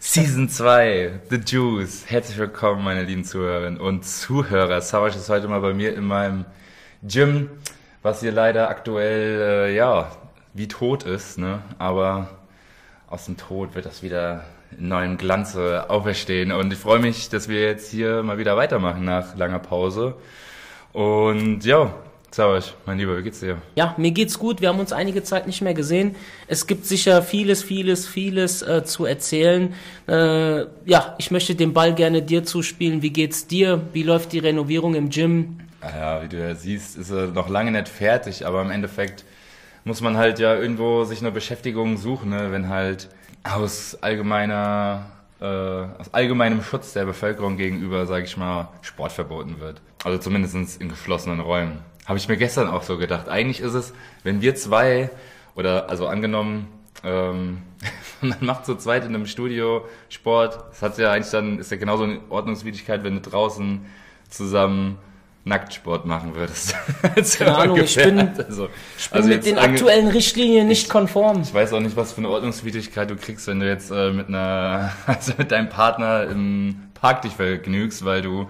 [0.00, 2.04] Season 2, The Juice.
[2.08, 4.80] Herzlich willkommen, meine lieben Zuhörerinnen und Zuhörer.
[4.80, 6.44] Savage ist heute mal bei mir in meinem
[7.02, 7.50] Gym,
[8.02, 10.12] was hier leider aktuell, äh, ja,
[10.54, 11.62] wie tot ist, ne?
[11.78, 12.28] Aber
[13.08, 14.44] aus dem Tod wird das wieder
[14.78, 16.52] in neuem Glanze auferstehen.
[16.52, 20.14] Und ich freue mich, dass wir jetzt hier mal wieder weitermachen nach langer Pause.
[20.92, 21.92] Und ja,
[22.30, 23.56] Servus, mein Lieber, wie geht's dir?
[23.74, 24.60] Ja, mir geht's gut.
[24.60, 26.14] Wir haben uns einige Zeit nicht mehr gesehen.
[26.46, 29.74] Es gibt sicher vieles, vieles, vieles äh, zu erzählen.
[30.06, 33.00] Äh, ja, ich möchte den Ball gerne dir zuspielen.
[33.00, 33.80] Wie geht's dir?
[33.92, 35.58] Wie läuft die Renovierung im Gym?
[35.80, 39.24] Ah ja, wie du ja siehst, ist er noch lange nicht fertig, aber im Endeffekt
[39.84, 42.52] muss man halt ja irgendwo sich eine Beschäftigung suchen, ne?
[42.52, 43.08] wenn halt
[43.44, 45.06] aus allgemeiner
[45.40, 49.80] äh, aus allgemeinem Schutz der Bevölkerung gegenüber, sage ich mal, Sport verboten wird.
[50.04, 51.78] Also zumindest in geschlossenen Räumen.
[52.08, 53.28] Habe ich mir gestern auch so gedacht.
[53.28, 55.10] Eigentlich ist es, wenn wir zwei,
[55.54, 56.66] oder also angenommen,
[57.04, 57.58] ähm,
[58.22, 61.76] man macht so zweit in einem Studio Sport, das hat ja eigentlich dann, ist ja
[61.76, 63.84] genauso eine Ordnungswidrigkeit, wenn du draußen
[64.30, 64.96] zusammen
[65.44, 66.74] Nacktsport machen würdest.
[67.38, 71.42] Keine Ahnung, ich bin, also, ich bin also mit den aktuellen Richtlinien nicht ich, konform.
[71.42, 74.28] Ich weiß auch nicht, was für eine Ordnungswidrigkeit du kriegst, wenn du jetzt äh, mit
[74.28, 78.48] einer, also mit deinem Partner im Park dich vergnügst, weil du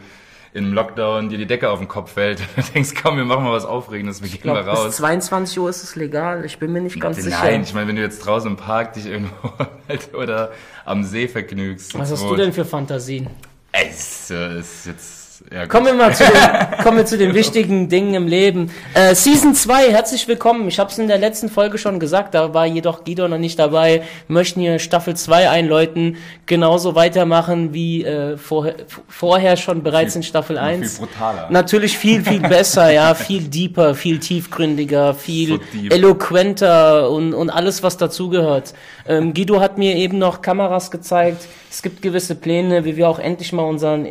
[0.52, 2.41] im Lockdown dir die Decke auf den Kopf fällt.
[2.56, 4.86] Du denkst, komm, wir machen mal was Aufregendes, wir gehen glaub, mal raus.
[4.86, 7.42] Bis 22 Uhr ist es legal, ich bin mir nicht ganz Nein, sicher.
[7.42, 9.52] Nein, ich meine, wenn du jetzt draußen im Park dich irgendwo
[9.88, 10.52] halt oder
[10.84, 11.98] am See vergnügst.
[11.98, 13.28] Was hast du denn für Fantasien?
[13.72, 15.17] Es ist jetzt
[15.52, 18.70] ja, kommen, wir mal zu den, kommen wir zu den wichtigen Dingen im Leben.
[18.92, 20.68] Äh, Season 2, herzlich willkommen.
[20.68, 23.58] Ich habe es in der letzten Folge schon gesagt, da war jedoch Guido noch nicht
[23.58, 24.02] dabei.
[24.26, 28.74] Wir möchten hier Staffel 2 einläuten, genauso weitermachen wie äh, vorher,
[29.08, 30.98] vorher schon bereits viel, in Staffel 1.
[30.98, 31.46] Viel brutaler.
[31.50, 37.82] Natürlich viel, viel besser, ja, viel deeper, viel tiefgründiger, viel so eloquenter und, und alles,
[37.82, 38.74] was dazugehört.
[39.06, 41.46] Ähm, Guido hat mir eben noch Kameras gezeigt.
[41.70, 44.06] Es gibt gewisse Pläne, wie wir auch endlich mal unseren,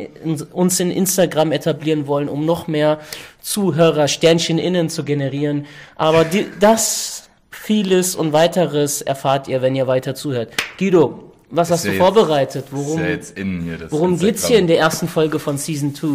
[0.52, 2.98] uns in Instagram etablieren wollen, um noch mehr
[3.40, 5.66] Zuhörer, Sternchen innen zu generieren.
[5.96, 10.52] Aber die, das, vieles und weiteres erfahrt ihr, wenn ihr weiter zuhört.
[10.78, 12.66] Guido, was hast du jetzt, vorbereitet?
[12.70, 16.08] Worum, ja hier, worum geht's hier in der ersten Folge von Season 2?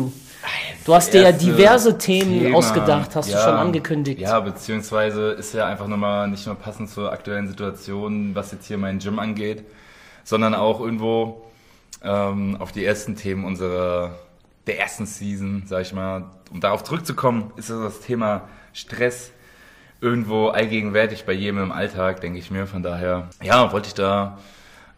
[0.86, 4.20] Du hast dir ja diverse Themen Thema, ausgedacht, hast ja, du schon angekündigt.
[4.20, 8.78] Ja, beziehungsweise ist ja einfach nochmal nicht nur passend zur aktuellen Situation, was jetzt hier
[8.78, 9.64] mein Gym angeht,
[10.26, 11.44] sondern auch irgendwo
[12.04, 14.12] ähm, auf die ersten Themen unserer
[14.68, 16.32] der ersten Season, sag ich mal.
[16.52, 19.32] Um darauf zurückzukommen, ist das Thema Stress
[20.02, 22.68] irgendwo allgegenwärtig bei jedem im Alltag, denke ich mir.
[22.68, 24.38] Von daher, ja, wollte ich da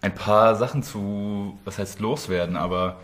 [0.01, 2.97] ein paar Sachen zu, was heißt loswerden, aber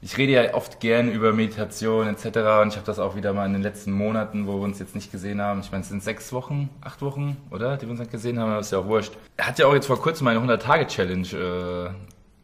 [0.00, 2.26] ich rede ja oft gern über Meditation etc.
[2.62, 4.94] Und ich habe das auch wieder mal in den letzten Monaten, wo wir uns jetzt
[4.94, 5.60] nicht gesehen haben.
[5.60, 7.76] Ich meine, es sind sechs Wochen, acht Wochen, oder?
[7.76, 9.14] Die wir uns nicht gesehen haben, das ist ja auch wurscht.
[9.38, 11.90] Hat ja auch jetzt vor kurzem eine 100-Tage-Challenge äh,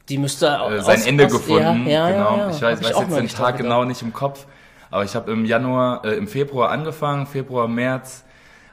[0.08, 1.86] die müsste auch, äh, sein aus, Ende aus, gefunden.
[1.86, 2.36] Ja, ja, genau.
[2.36, 4.46] Ja, ich weiß, weiß jetzt den Tag genau nicht im Kopf,
[4.90, 8.24] aber ich habe im Januar, äh, im Februar angefangen, Februar, März,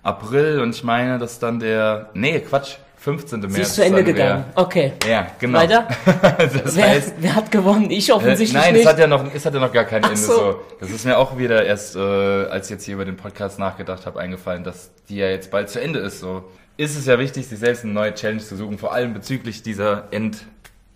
[0.03, 3.39] April und ich meine, dass dann der, nee, Quatsch, 15.
[3.39, 3.53] März.
[3.53, 4.45] Sie ist zu Ende gegangen.
[4.53, 4.93] Wär, okay.
[5.07, 5.59] Ja, genau.
[5.59, 5.87] Weiter?
[6.37, 7.89] das wer, heißt, wer hat gewonnen?
[7.89, 8.85] Ich offensichtlich äh, nein, nicht.
[8.85, 10.21] Nein, es hat ja noch, es hat ja noch gar kein Ach Ende.
[10.21, 10.33] So.
[10.33, 10.61] so.
[10.79, 14.05] Das ist mir auch wieder erst, äh, als ich jetzt hier über den Podcast nachgedacht
[14.05, 16.19] habe, eingefallen, dass die ja jetzt bald zu Ende ist.
[16.19, 16.43] So
[16.77, 20.11] ist es ja wichtig, sich selbst eine neue Challenge zu suchen, vor allem bezüglich dieser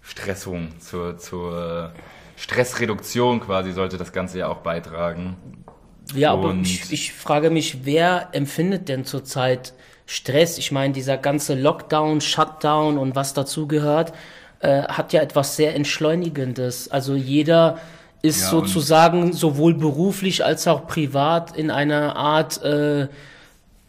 [0.06, 1.92] Entstressung, zur, zur
[2.38, 5.36] Stressreduktion quasi sollte das Ganze ja auch beitragen.
[6.14, 9.74] Ja, Und aber ich, ich frage mich, wer empfindet denn zurzeit
[10.06, 10.60] Stress.
[10.60, 14.14] Ich meine, dieser ganze Lockdown, Shutdown und was dazugehört,
[14.60, 16.92] äh, hat ja etwas sehr Entschleunigendes.
[16.92, 17.80] Also jeder
[18.22, 23.08] ist ja, sozusagen sowohl beruflich als auch privat in einer Art äh,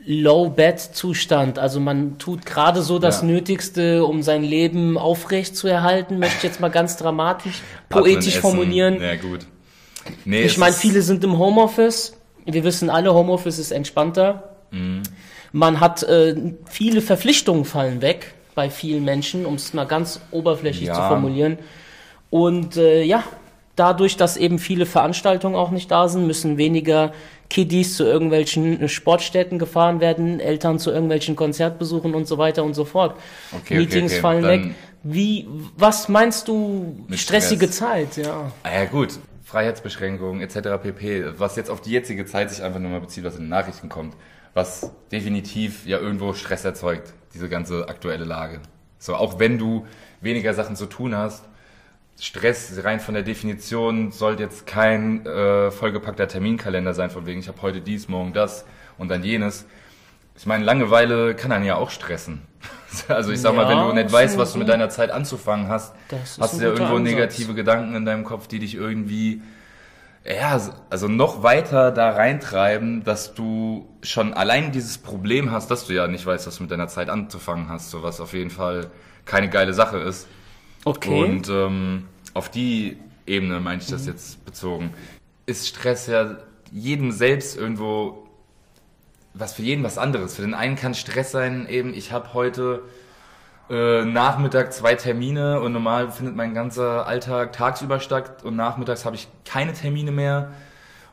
[0.06, 1.59] Low-Bed-Zustand.
[1.59, 3.27] Also man tut gerade so das ja.
[3.27, 9.03] Nötigste, um sein Leben aufrecht zu erhalten, möchte ich jetzt mal ganz dramatisch, poetisch formulieren.
[9.03, 9.41] Ja, gut.
[10.25, 12.17] Nee, ich meine, viele sind im Homeoffice.
[12.44, 14.56] Wir wissen alle, Homeoffice ist entspannter.
[14.71, 15.03] Mhm.
[15.50, 16.37] Man hat äh,
[16.67, 20.94] viele Verpflichtungen fallen weg bei vielen Menschen, um es mal ganz oberflächlich ja.
[20.94, 21.58] zu formulieren.
[22.31, 23.25] Und äh, ja,
[23.76, 27.12] dadurch, dass eben viele Veranstaltungen auch nicht da sind, müssen weniger
[27.49, 32.84] Kiddies zu irgendwelchen Sportstätten gefahren werden, Eltern zu irgendwelchen Konzertbesuchen und so weiter und so
[32.84, 33.17] fort.
[33.52, 34.20] Okay, Meetings okay, okay.
[34.20, 34.75] fallen Dann weg.
[35.05, 35.46] Wie,
[35.76, 37.76] was meinst du, stressige Stress.
[37.76, 38.50] Zeit, ja?
[38.64, 39.20] Ah ja, gut.
[39.44, 40.82] Freiheitsbeschränkungen etc.
[40.82, 41.25] pp.
[41.38, 43.88] Was jetzt auf die jetzige Zeit sich einfach nur mal bezieht, was in den Nachrichten
[43.88, 44.14] kommt
[44.56, 48.61] was definitiv ja irgendwo Stress erzeugt, diese ganze aktuelle Lage.
[48.99, 49.87] So, auch wenn du
[50.22, 51.44] weniger Sachen zu tun hast,
[52.19, 57.49] Stress rein von der Definition sollte jetzt kein äh, vollgepackter Terminkalender sein, von wegen ich
[57.49, 58.65] habe heute dies, morgen das
[58.97, 59.67] und dann jenes.
[60.39, 62.43] Ich meine, Langeweile kann einen ja auch stressen.
[63.09, 65.69] Also ich sag mal, Ja, wenn du nicht weißt, was du mit deiner Zeit anzufangen
[65.69, 65.95] hast,
[66.41, 67.13] hast du ja irgendwo Ansatz.
[67.13, 69.43] negative Gedanken in deinem Kopf, die dich irgendwie,
[70.25, 70.59] ja,
[70.89, 76.07] also noch weiter da reintreiben, dass du schon allein dieses Problem hast, dass du ja
[76.07, 78.87] nicht weißt, was du mit deiner Zeit anzufangen hast, so was auf jeden Fall
[79.27, 80.27] keine geile Sache ist.
[80.87, 81.25] Okay.
[81.25, 82.97] Und ähm, auf die
[83.27, 84.12] Ebene meine ich das Mhm.
[84.12, 84.94] jetzt bezogen.
[85.44, 86.37] Ist Stress ja
[86.71, 88.29] jedem selbst irgendwo
[89.35, 90.37] was für jeden was anderes.
[90.37, 92.83] Für den einen kann Stress sein, eben ich habe heute
[93.69, 99.17] äh, Nachmittag zwei Termine und normal findet mein ganzer Alltag tagsüber statt und nachmittags habe
[99.17, 100.53] ich keine Termine mehr.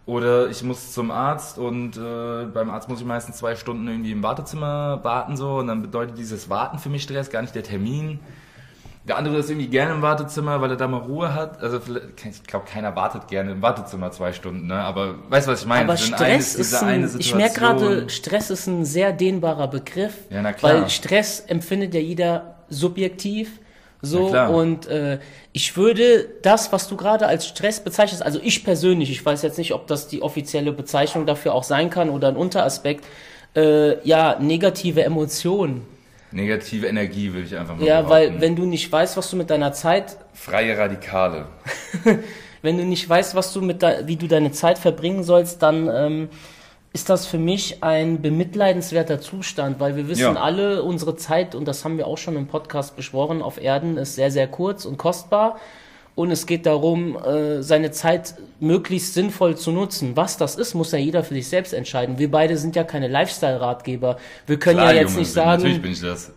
[0.05, 4.11] Oder ich muss zum Arzt und äh, beim Arzt muss ich meistens zwei Stunden irgendwie
[4.11, 7.63] im Wartezimmer warten so und dann bedeutet dieses Warten für mich Stress, gar nicht der
[7.63, 8.19] Termin.
[9.05, 11.61] Der andere ist irgendwie gerne im Wartezimmer, weil er da mal Ruhe hat.
[11.61, 14.75] Also ich glaube, keiner wartet gerne im Wartezimmer zwei Stunden, ne?
[14.75, 15.83] Aber weißt du, was ich meine?
[15.83, 20.41] Aber Stress ist eine ein, ich merke gerade, Stress ist ein sehr dehnbarer Begriff, Ja,
[20.41, 20.73] na klar.
[20.73, 23.59] weil Stress empfindet ja jeder subjektiv.
[24.05, 25.19] So und äh,
[25.53, 29.57] ich würde das, was du gerade als Stress bezeichnest, also ich persönlich, ich weiß jetzt
[29.57, 33.05] nicht, ob das die offizielle Bezeichnung dafür auch sein kann oder ein Unteraspekt,
[33.55, 35.85] äh, ja negative Emotionen.
[36.33, 38.41] Negative Energie würde ich einfach mal Ja, weil behaupten.
[38.41, 41.45] wenn du nicht weißt, was du mit deiner Zeit Freie Radikale.
[42.61, 45.89] wenn du nicht weißt, was du mit de wie du deine Zeit verbringen sollst, dann
[45.93, 46.29] ähm,
[46.91, 50.41] ist das für mich ein bemitleidenswerter Zustand, weil wir wissen Ja.
[50.41, 54.15] alle, unsere Zeit, und das haben wir auch schon im Podcast besprochen, auf Erden ist
[54.15, 55.59] sehr, sehr kurz und kostbar.
[56.15, 60.15] Und es geht darum, äh, seine Zeit möglichst sinnvoll zu nutzen.
[60.15, 62.19] Was das ist, muss ja jeder für sich selbst entscheiden.
[62.19, 64.17] Wir beide sind ja keine Lifestyle-Ratgeber.
[64.45, 66.31] Wir können Klar, ja jetzt Junge, nicht sagen, Natürlich bin ich das.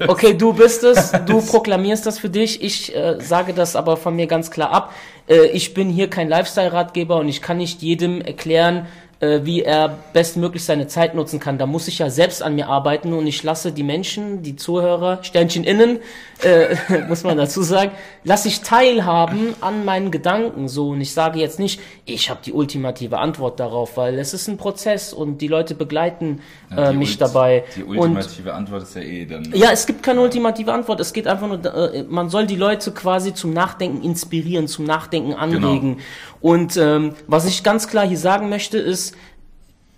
[0.06, 2.62] Okay, du bist es, du proklamierst das für dich.
[2.62, 4.94] Ich äh, sage das aber von mir ganz klar ab.
[5.28, 8.86] Äh, ich bin hier kein Lifestyle-Ratgeber und ich kann nicht jedem erklären,
[9.20, 11.58] äh, wie er bestmöglich seine Zeit nutzen kann.
[11.58, 15.22] Da muss ich ja selbst an mir arbeiten und ich lasse die Menschen, die Zuhörer,
[15.22, 15.98] Sternchen innen,
[16.42, 16.74] äh,
[17.08, 17.92] muss man dazu sagen,
[18.24, 20.90] lasse ich teilhaben an meinen Gedanken so.
[20.90, 24.56] Und ich sage jetzt nicht, ich habe die ultimative Antwort darauf, weil es ist ein
[24.56, 26.40] Prozess und die Leute begleiten
[26.74, 27.64] äh, mich Ult- dabei.
[27.76, 29.52] Die und ultimative Antwort ist ja eh dann.
[29.54, 30.98] ja, es gibt keine ultimative Antwort.
[31.00, 35.34] Es geht einfach nur, äh, man soll die Leute quasi zum Nachdenken inspirieren, zum Nachdenken
[35.34, 35.98] anregen.
[36.40, 39.14] Und ähm, was ich ganz klar hier sagen möchte, ist,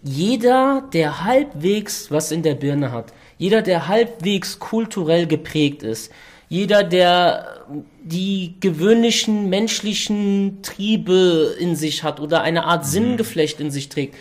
[0.03, 6.13] jeder, der halbwegs was in der Birne hat, jeder, der halbwegs kulturell geprägt ist,
[6.49, 7.65] jeder, der
[8.03, 14.17] die gewöhnlichen menschlichen Triebe in sich hat oder eine Art Sinngeflecht in sich trägt,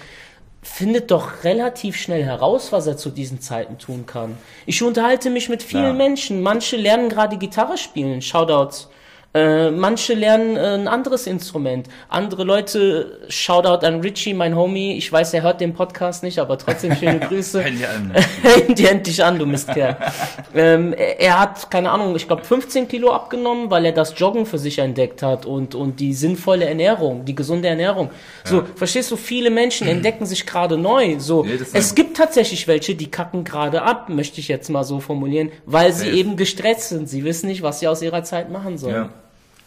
[0.62, 4.38] findet doch relativ schnell heraus, was er zu diesen Zeiten tun kann.
[4.66, 5.94] Ich unterhalte mich mit vielen Klar.
[5.94, 6.42] Menschen.
[6.42, 8.22] Manche lernen gerade Gitarre spielen.
[8.22, 8.88] Shoutouts.
[9.34, 11.88] Äh, manche lernen äh, ein anderes Instrument.
[12.10, 14.98] Andere Leute, Shoutout an Richie, mein Homie.
[14.98, 17.64] Ich weiß, er hört den Podcast nicht, aber trotzdem schöne Grüße.
[17.64, 18.12] Wenn die an.
[18.44, 19.96] Häng die endlich an, du Mistkerl.
[20.54, 24.46] ähm, er, er hat, keine Ahnung, ich glaube 15 Kilo abgenommen, weil er das Joggen
[24.46, 28.10] für sich entdeckt hat und, und die sinnvolle Ernährung, die gesunde Ernährung.
[28.44, 31.20] So, verstehst du, viele Menschen entdecken sich gerade neu.
[31.20, 35.00] So, Nee, es gibt tatsächlich welche, die kacken gerade ab, möchte ich jetzt mal so
[35.00, 36.18] formulieren, weil sie Safe.
[36.18, 37.08] eben gestresst sind.
[37.08, 38.96] Sie wissen nicht, was sie aus ihrer Zeit machen sollen.
[38.96, 39.10] Ja.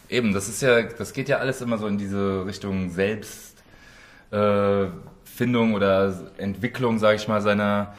[0.09, 5.75] Eben, das ist ja, das geht ja alles immer so in diese Richtung Selbstfindung äh,
[5.75, 7.95] oder Entwicklung, sage ich mal, seiner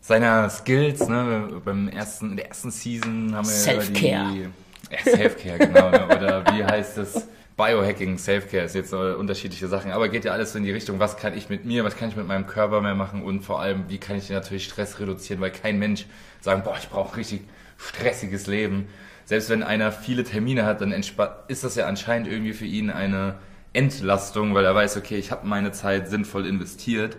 [0.00, 1.08] seiner Skills.
[1.08, 1.60] Ne?
[1.64, 4.32] Beim ersten, in der ersten Season haben wir ja Self-Care.
[4.32, 4.48] die
[4.90, 5.90] ja, Self-Care, genau.
[5.90, 6.06] Ne?
[6.06, 7.26] Oder wie heißt das?
[7.58, 11.00] Biohacking, Self-Care ist jetzt so unterschiedliche Sachen, aber geht ja alles so in die Richtung,
[11.00, 13.60] was kann ich mit mir, was kann ich mit meinem Körper mehr machen und vor
[13.60, 16.06] allem, wie kann ich natürlich Stress reduzieren, weil kein Mensch
[16.40, 17.40] sagen, boah, ich brauche richtig
[17.76, 18.86] stressiges Leben.
[19.28, 23.34] Selbst wenn einer viele Termine hat, dann ist das ja anscheinend irgendwie für ihn eine
[23.74, 27.18] Entlastung, weil er weiß, okay, ich habe meine Zeit sinnvoll investiert.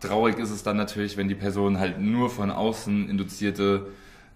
[0.00, 3.86] Traurig ist es dann natürlich, wenn die Person halt nur von außen induzierte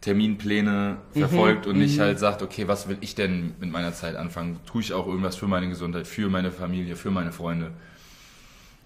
[0.03, 4.61] Terminpläne verfolgt und nicht halt sagt, okay, was will ich denn mit meiner Zeit anfangen?
[4.65, 7.73] Tue ich auch irgendwas für meine Gesundheit, für meine Familie, für meine Freunde?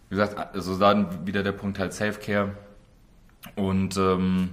[0.09, 2.53] Wie gesagt, also dann wieder der Punkt halt Self-Care.
[3.55, 4.49] Und ähm,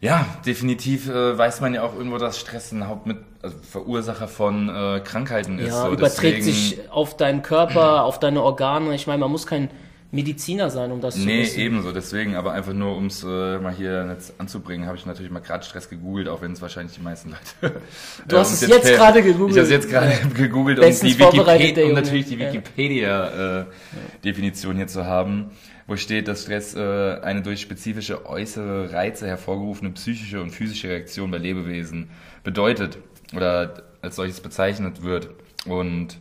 [0.00, 4.68] ja, definitiv äh, weiß man ja auch irgendwo, dass Stress ein Hauptmit also Verursacher von
[4.68, 5.68] äh, Krankheiten ist.
[5.68, 5.92] Ja, so.
[5.92, 8.94] überträgt Deswegen- sich auf deinen Körper, auf deine Organe.
[8.94, 9.70] Ich meine, man muss kein
[10.12, 11.60] Mediziner sein, um das zu Nee, wissen.
[11.60, 15.30] ebenso, deswegen, aber einfach nur, um es äh, mal hier jetzt anzubringen, habe ich natürlich
[15.30, 17.76] mal gerade Stress gegoogelt, auch wenn es wahrscheinlich die meisten Leute.
[18.26, 19.52] Du hast um's es jetzt gerade gegoogelt.
[19.52, 22.52] Ich habe es jetzt gerade gegoogelt, um, die Wikipedia, um natürlich die Ja.
[22.52, 25.52] Wikipedia-Definition hier zu haben,
[25.90, 31.32] wo steht, dass Stress äh, eine durch spezifische äußere Reize hervorgerufene psychische und physische Reaktion
[31.32, 32.10] bei Lebewesen
[32.44, 32.98] bedeutet
[33.34, 35.30] oder als solches bezeichnet wird.
[35.66, 36.20] Und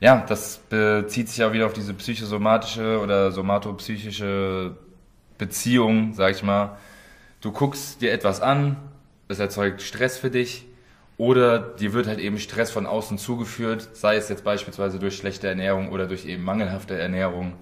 [0.00, 4.74] ja, das bezieht sich ja wieder auf diese psychosomatische oder somatopsychische
[5.36, 6.78] Beziehung, sag ich mal,
[7.42, 8.78] du guckst dir etwas an,
[9.28, 10.64] es erzeugt Stress für dich
[11.18, 15.46] oder dir wird halt eben Stress von außen zugeführt, sei es jetzt beispielsweise durch schlechte
[15.46, 17.52] Ernährung oder durch eben mangelhafte Ernährung.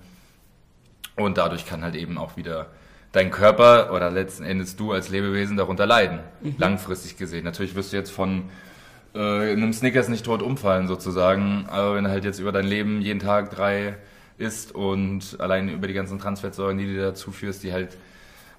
[1.16, 2.66] Und dadurch kann halt eben auch wieder
[3.12, 6.56] dein Körper oder letzten Endes du als Lebewesen darunter leiden, mhm.
[6.58, 7.44] langfristig gesehen.
[7.44, 8.50] Natürlich wirst du jetzt von
[9.14, 13.00] äh, einem Snickers nicht tot umfallen sozusagen, aber wenn du halt jetzt über dein Leben
[13.00, 13.96] jeden Tag drei
[14.37, 17.96] isst und allein über die ganzen Transfettsäuren, die du dazu führst, die halt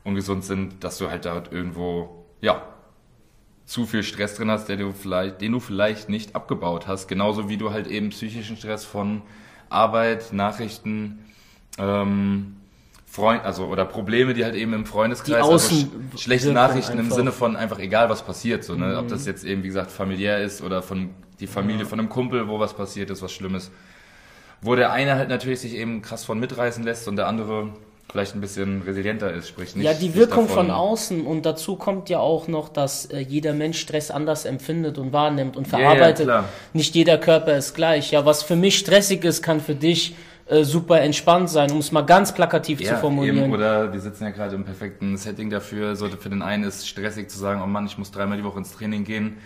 [0.03, 2.63] ungesund sind, dass du halt dort irgendwo, ja,
[3.65, 7.07] zu viel Stress drin hast, der du vielleicht, den du vielleicht nicht abgebaut hast.
[7.07, 9.21] Genauso wie du halt eben psychischen Stress von
[9.69, 11.19] Arbeit, Nachrichten,
[11.77, 12.57] ähm,
[13.05, 17.31] Freund, also oder Probleme, die halt eben im Freundeskreis, also sch schlechte Nachrichten im Sinne
[17.31, 18.97] von einfach egal was passiert, so ne, mhm.
[18.99, 21.87] ob das jetzt eben wie gesagt familiär ist oder von die Familie ja.
[21.87, 23.71] von einem Kumpel, wo was passiert ist, was Schlimmes,
[24.61, 27.69] wo der eine halt natürlich sich eben krass von mitreißen lässt und der andere
[28.09, 29.85] vielleicht ein bisschen resilienter ist, sprich nicht.
[29.85, 33.79] Ja, die Wirkung von außen und dazu kommt ja auch noch, dass äh, jeder Mensch
[33.79, 36.27] Stress anders empfindet und wahrnimmt und verarbeitet.
[36.27, 38.11] Ja, ja, nicht jeder Körper ist gleich.
[38.11, 40.15] Ja, was für mich stressig ist, kann für dich
[40.49, 43.37] äh, super entspannt sein, um es mal ganz plakativ ja, zu formulieren.
[43.37, 45.95] Eben, oder wir sitzen ja gerade im perfekten Setting dafür.
[45.95, 48.59] So für den einen ist stressig zu sagen, oh Mann, ich muss dreimal die Woche
[48.59, 49.37] ins Training gehen.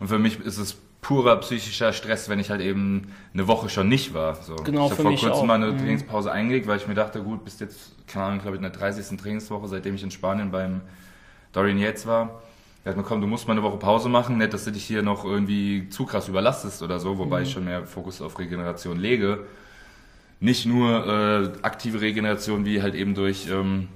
[0.00, 3.88] Und für mich ist es purer psychischer Stress, wenn ich halt eben eine Woche schon
[3.88, 4.34] nicht war.
[4.34, 4.56] So.
[4.56, 5.44] Genau, ich habe vor kurzem auch.
[5.44, 5.78] mal eine mhm.
[5.78, 8.72] Trainingspause eingelegt, weil ich mir dachte, gut, bis jetzt, keine Ahnung, glaube ich, in der
[8.72, 9.16] 30.
[9.16, 10.80] Trainingswoche, seitdem ich in Spanien beim
[11.52, 12.42] Dorian Yates war.
[12.84, 14.84] Er hat mir komm, du musst mal eine Woche Pause machen, nicht, dass du dich
[14.84, 17.42] hier noch irgendwie zu krass überlastest oder so, wobei mhm.
[17.44, 19.44] ich schon mehr Fokus auf Regeneration lege.
[20.40, 23.88] Nicht nur äh, aktive Regeneration, wie halt eben durch ähm,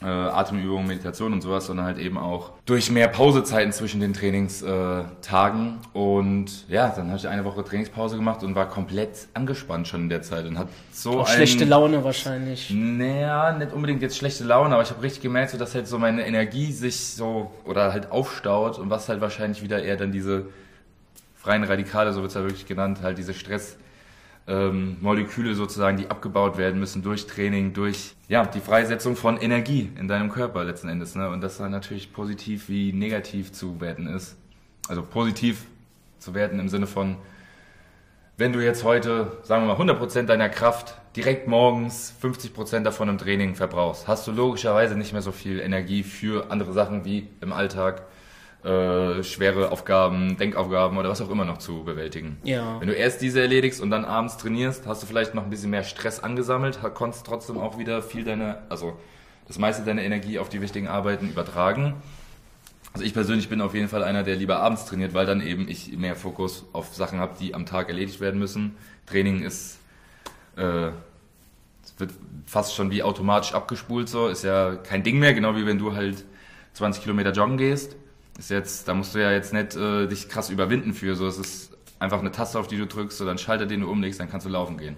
[0.00, 5.78] äh, Atemübungen, Meditation und sowas, sondern halt eben auch durch mehr Pausezeiten zwischen den Trainingstagen.
[5.94, 10.02] Äh, und ja, dann habe ich eine Woche Trainingspause gemacht und war komplett angespannt schon
[10.02, 12.70] in der Zeit und hat so auch ein, schlechte Laune wahrscheinlich.
[12.70, 15.98] Naja, nicht unbedingt jetzt schlechte Laune, aber ich habe richtig gemerkt, so, dass halt so
[15.98, 20.46] meine Energie sich so oder halt aufstaut und was halt wahrscheinlich wieder eher dann diese
[21.34, 23.76] freien Radikale, so wird es ja wirklich genannt, halt diese Stress
[24.48, 29.92] ähm, Moleküle sozusagen, die abgebaut werden müssen durch Training, durch ja, die Freisetzung von Energie
[29.98, 31.14] in deinem Körper letzten Endes.
[31.14, 31.28] Ne?
[31.28, 34.36] Und das dann natürlich positiv wie negativ zu werten ist.
[34.88, 35.66] Also positiv
[36.18, 37.16] zu werten im Sinne von,
[38.38, 43.18] wenn du jetzt heute, sagen wir mal, 100% deiner Kraft direkt morgens 50% davon im
[43.18, 47.52] Training verbrauchst, hast du logischerweise nicht mehr so viel Energie für andere Sachen wie im
[47.52, 48.02] Alltag
[48.64, 52.38] äh, schwere Aufgaben, Denkaufgaben oder was auch immer noch zu bewältigen.
[52.42, 52.80] Ja.
[52.80, 55.70] Wenn du erst diese erledigst und dann abends trainierst, hast du vielleicht noch ein bisschen
[55.70, 58.98] mehr Stress angesammelt, konntest trotzdem auch wieder viel deine, also
[59.46, 61.94] das meiste deiner Energie auf die wichtigen Arbeiten übertragen.
[62.92, 65.68] Also ich persönlich bin auf jeden Fall einer, der lieber abends trainiert, weil dann eben
[65.68, 68.76] ich mehr Fokus auf Sachen habe, die am Tag erledigt werden müssen.
[69.06, 69.78] Training ist
[70.56, 70.90] äh,
[71.96, 72.12] wird
[72.46, 75.94] fast schon wie automatisch abgespult so, ist ja kein Ding mehr, genau wie wenn du
[75.94, 76.24] halt
[76.74, 77.96] 20 Kilometer joggen gehst
[78.38, 81.14] ist jetzt, da musst du ja jetzt nicht äh, dich krass überwinden für.
[81.16, 83.90] So, es ist einfach eine Taste, auf die du drückst, oder ein Schalter, den du
[83.90, 84.96] umlegst, dann kannst du laufen gehen.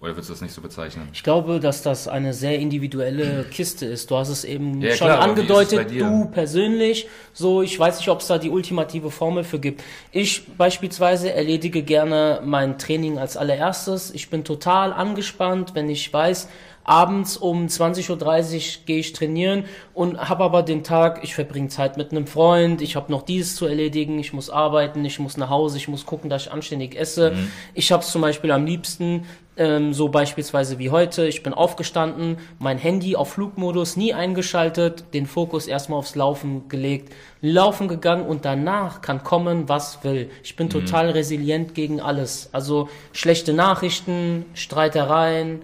[0.00, 1.08] Oder würdest du das nicht so bezeichnen?
[1.12, 4.08] Ich glaube, dass das eine sehr individuelle Kiste ist.
[4.08, 7.08] Du hast es eben ja, schon klar, angedeutet, du persönlich.
[7.32, 9.82] So, ich weiß nicht, ob es da die ultimative Formel für gibt.
[10.12, 14.12] Ich beispielsweise erledige gerne mein Training als allererstes.
[14.12, 16.48] Ich bin total angespannt, wenn ich weiß,
[16.88, 21.98] abends um 20.30 Uhr gehe ich trainieren und habe aber den Tag, ich verbringe Zeit
[21.98, 25.50] mit einem Freund, ich habe noch dieses zu erledigen, ich muss arbeiten, ich muss nach
[25.50, 27.32] Hause, ich muss gucken, dass ich anständig esse.
[27.32, 27.50] Mhm.
[27.74, 29.26] Ich habe es zum Beispiel am liebsten,
[29.58, 35.26] ähm, so beispielsweise wie heute, ich bin aufgestanden, mein Handy auf Flugmodus nie eingeschaltet, den
[35.26, 40.30] Fokus erstmal aufs Laufen gelegt, laufen gegangen und danach kann kommen, was will.
[40.42, 40.70] Ich bin mhm.
[40.70, 42.48] total resilient gegen alles.
[42.52, 45.60] Also schlechte Nachrichten, Streitereien,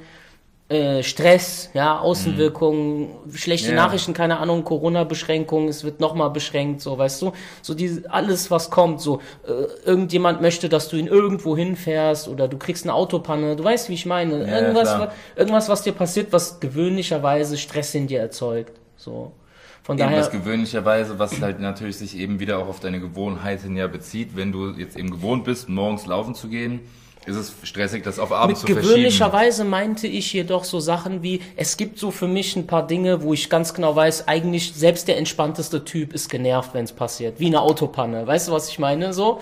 [0.68, 3.34] äh, Stress, ja, Außenwirkungen, mhm.
[3.34, 3.74] schlechte ja.
[3.74, 8.70] Nachrichten, keine Ahnung, Corona-Beschränkungen, es wird nochmal beschränkt, so, weißt du, so diese, alles, was
[8.70, 13.56] kommt, so, äh, irgendjemand möchte, dass du ihn irgendwo hinfährst oder du kriegst eine Autopanne,
[13.56, 17.94] du weißt, wie ich meine, ja, irgendwas, was, irgendwas, was dir passiert, was gewöhnlicherweise Stress
[17.94, 19.32] in dir erzeugt, so.
[19.82, 20.20] Von eben daher.
[20.20, 24.50] Was gewöhnlicherweise, was halt natürlich sich eben wieder auch auf deine Gewohnheiten ja bezieht, wenn
[24.50, 26.80] du jetzt eben gewohnt bist, morgens laufen zu gehen,
[27.26, 28.86] ist es stressig, das auf Abend zu verschieben.
[28.86, 33.22] Gewöhnlicherweise meinte ich jedoch so Sachen wie, es gibt so für mich ein paar Dinge,
[33.22, 37.40] wo ich ganz genau weiß, eigentlich selbst der entspannteste Typ ist genervt, wenn es passiert.
[37.40, 38.26] Wie eine Autopanne.
[38.26, 39.12] Weißt du, was ich meine?
[39.12, 39.40] So,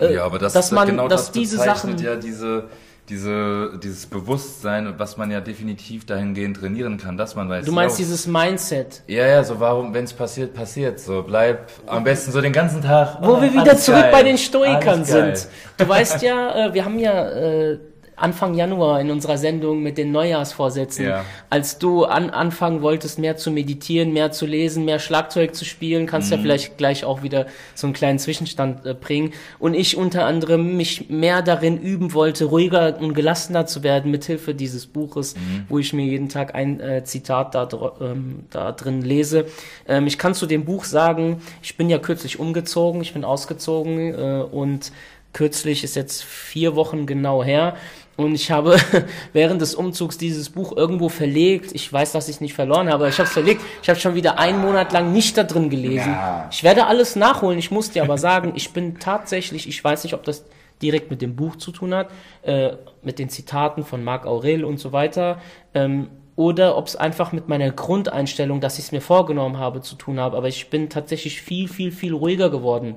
[0.00, 2.68] äh, ja, aber das, dass man, genau dass das diese Sachen ja diese
[3.08, 7.64] diese, dieses Bewusstsein, was man ja definitiv dahingehend trainieren kann, dass man weiß.
[7.64, 9.02] Du meinst ja, dieses Mindset?
[9.06, 11.00] Ja, ja, so warum, wenn es passiert, passiert.
[11.00, 13.18] So bleib am besten so den ganzen Tag.
[13.22, 15.48] Wo oh, wir wieder zurück geil, bei den Stoikern sind.
[15.76, 17.78] Du weißt ja, äh, wir haben ja äh,
[18.20, 21.24] Anfang Januar in unserer Sendung mit den Neujahrsvorsätzen, Ja.
[21.50, 26.06] als du an, anfangen wolltest, mehr zu meditieren, mehr zu lesen, mehr Schlagzeug zu spielen,
[26.06, 26.36] kannst Mhm.
[26.36, 29.32] ja vielleicht gleich auch wieder so einen kleinen Zwischenstand äh, bringen.
[29.58, 34.54] Und ich unter anderem mich mehr darin üben wollte, ruhiger und gelassener zu werden, mithilfe
[34.54, 35.64] dieses Buches, Mhm.
[35.68, 37.68] wo ich mir jeden Tag ein äh, Zitat da,
[38.00, 39.46] ähm, da drin lese.
[39.86, 44.14] Ähm, ich kann zu dem Buch sagen, ich bin ja kürzlich umgezogen, ich bin ausgezogen
[44.14, 44.92] äh, und
[45.32, 47.76] kürzlich ist jetzt vier Wochen genau her.
[48.18, 48.76] Und ich habe
[49.32, 51.70] während des Umzugs dieses Buch irgendwo verlegt.
[51.72, 53.62] Ich weiß, dass ich es nicht verloren habe, aber ich habe es verlegt.
[53.80, 56.10] Ich habe schon wieder einen Monat lang nicht da drin gelesen.
[56.10, 56.48] Ja.
[56.50, 57.60] Ich werde alles nachholen.
[57.60, 60.44] Ich muss dir aber sagen, ich bin tatsächlich, ich weiß nicht, ob das
[60.82, 62.10] direkt mit dem Buch zu tun hat,
[62.42, 62.72] äh,
[63.02, 65.40] mit den Zitaten von Marc Aurel und so weiter,
[65.72, 69.94] ähm, oder ob es einfach mit meiner Grundeinstellung, dass ich es mir vorgenommen habe, zu
[69.94, 70.36] tun habe.
[70.36, 72.96] Aber ich bin tatsächlich viel, viel, viel ruhiger geworden.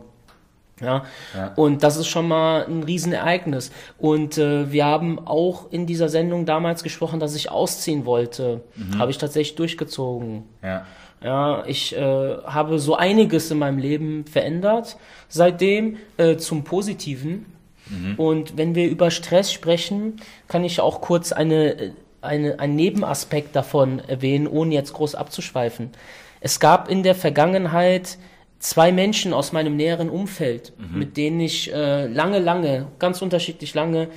[0.82, 1.54] Ja, Ja.
[1.56, 3.72] und das ist schon mal ein Riesenereignis.
[3.98, 8.62] Und äh, wir haben auch in dieser Sendung damals gesprochen, dass ich ausziehen wollte.
[8.98, 10.44] Habe ich tatsächlich durchgezogen.
[10.64, 10.86] Ja.
[11.24, 12.00] Ja, ich äh,
[12.46, 14.98] habe so einiges in meinem Leben verändert
[15.30, 17.46] seitdem äh, zum Positiven.
[18.16, 20.16] Und wenn wir über Stress sprechen,
[20.48, 25.90] kann ich auch kurz eine, eine, einen Nebenaspekt davon erwähnen, ohne jetzt groß abzuschweifen.
[26.40, 28.18] Es gab in der Vergangenheit
[28.62, 34.08] zwei Menschen aus meinem näheren Umfeld, mit denen ich äh, lange, lange, ganz unterschiedlich lange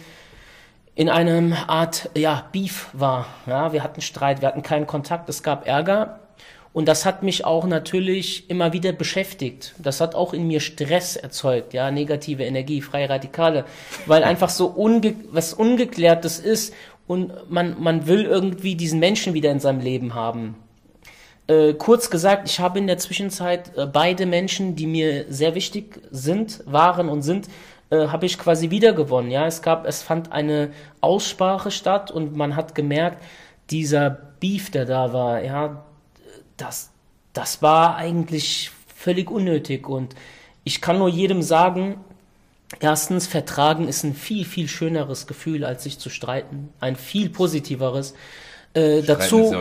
[0.94, 3.26] in einem Art ja Beef war.
[3.46, 6.20] Ja, wir hatten Streit, wir hatten keinen Kontakt, es gab Ärger
[6.74, 9.74] und das hat mich auch natürlich immer wieder beschäftigt.
[9.78, 13.64] Das hat auch in mir Stress erzeugt, ja, negative Energie, freie Radikale,
[14.06, 16.74] weil einfach so unge was ungeklärtes ist
[17.06, 20.56] und man man will irgendwie diesen Menschen wieder in seinem Leben haben.
[21.46, 26.00] Äh, kurz gesagt, ich habe in der Zwischenzeit äh, beide Menschen, die mir sehr wichtig
[26.10, 27.48] sind, waren und sind,
[27.90, 29.30] äh, habe ich quasi wiedergewonnen.
[29.30, 30.70] Ja, es gab, es fand eine
[31.02, 33.22] Aussprache statt und man hat gemerkt,
[33.70, 34.10] dieser
[34.40, 35.84] Beef, der da war, ja,
[36.56, 36.90] das,
[37.34, 40.14] das war eigentlich völlig unnötig und
[40.64, 41.96] ich kann nur jedem sagen,
[42.80, 46.70] erstens, Vertragen ist ein viel, viel schöneres Gefühl, als sich zu streiten.
[46.80, 48.14] Ein viel positiveres.
[48.74, 49.54] Äh, dazu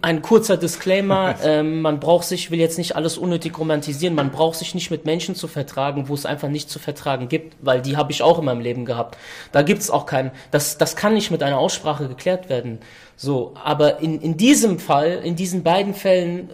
[0.00, 4.30] ein kurzer Disclaimer, ähm, man braucht sich, ich will jetzt nicht alles unnötig romantisieren, man
[4.30, 7.82] braucht sich nicht mit Menschen zu vertragen, wo es einfach nicht zu vertragen gibt, weil
[7.82, 9.18] die habe ich auch in meinem Leben gehabt.
[9.52, 12.78] Da gibt's auch keinen, das, das kann nicht mit einer Aussprache geklärt werden.
[13.16, 16.48] So, aber in, in diesem Fall, in diesen beiden Fällen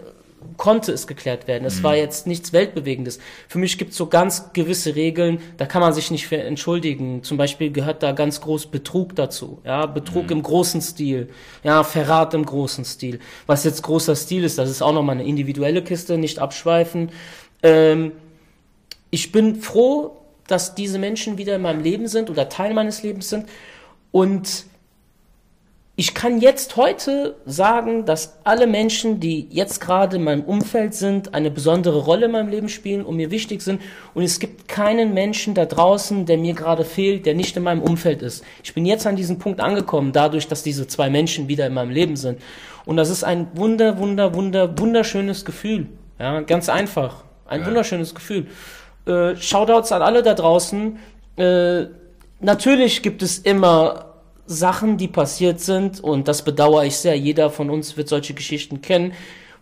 [0.57, 1.65] konnte es geklärt werden.
[1.65, 3.19] Es war jetzt nichts Weltbewegendes.
[3.49, 7.23] Für mich gibt es so ganz gewisse Regeln, da kann man sich nicht für entschuldigen.
[7.23, 9.61] Zum Beispiel gehört da ganz groß Betrug dazu.
[9.65, 11.29] Ja, Betrug im großen Stil.
[11.63, 13.21] Ja, Verrat im großen Stil.
[13.47, 17.11] Was jetzt großer Stil ist, das ist auch nochmal eine individuelle Kiste, nicht abschweifen.
[17.63, 18.13] Ähm,
[19.11, 23.29] ich bin froh, dass diese Menschen wieder in meinem Leben sind oder Teil meines Lebens
[23.29, 23.47] sind.
[24.13, 24.65] Und
[26.01, 31.35] ich kann jetzt heute sagen, dass alle Menschen, die jetzt gerade in meinem Umfeld sind,
[31.35, 33.83] eine besondere Rolle in meinem Leben spielen und mir wichtig sind.
[34.15, 37.83] Und es gibt keinen Menschen da draußen, der mir gerade fehlt, der nicht in meinem
[37.83, 38.43] Umfeld ist.
[38.65, 41.91] Ich bin jetzt an diesem Punkt angekommen, dadurch, dass diese zwei Menschen wieder in meinem
[41.91, 42.41] Leben sind.
[42.87, 45.87] Und das ist ein wunder, wunder, wunder, wunderschönes Gefühl.
[46.19, 47.25] Ja, ganz einfach.
[47.47, 47.67] Ein Ja.
[47.67, 48.47] wunderschönes Gefühl.
[49.05, 50.99] Äh, Shoutouts an alle da draußen.
[51.37, 51.85] Äh,
[52.41, 54.10] natürlich gibt es immer
[54.51, 57.17] Sachen, die passiert sind, und das bedauere ich sehr.
[57.17, 59.13] Jeder von uns wird solche Geschichten kennen,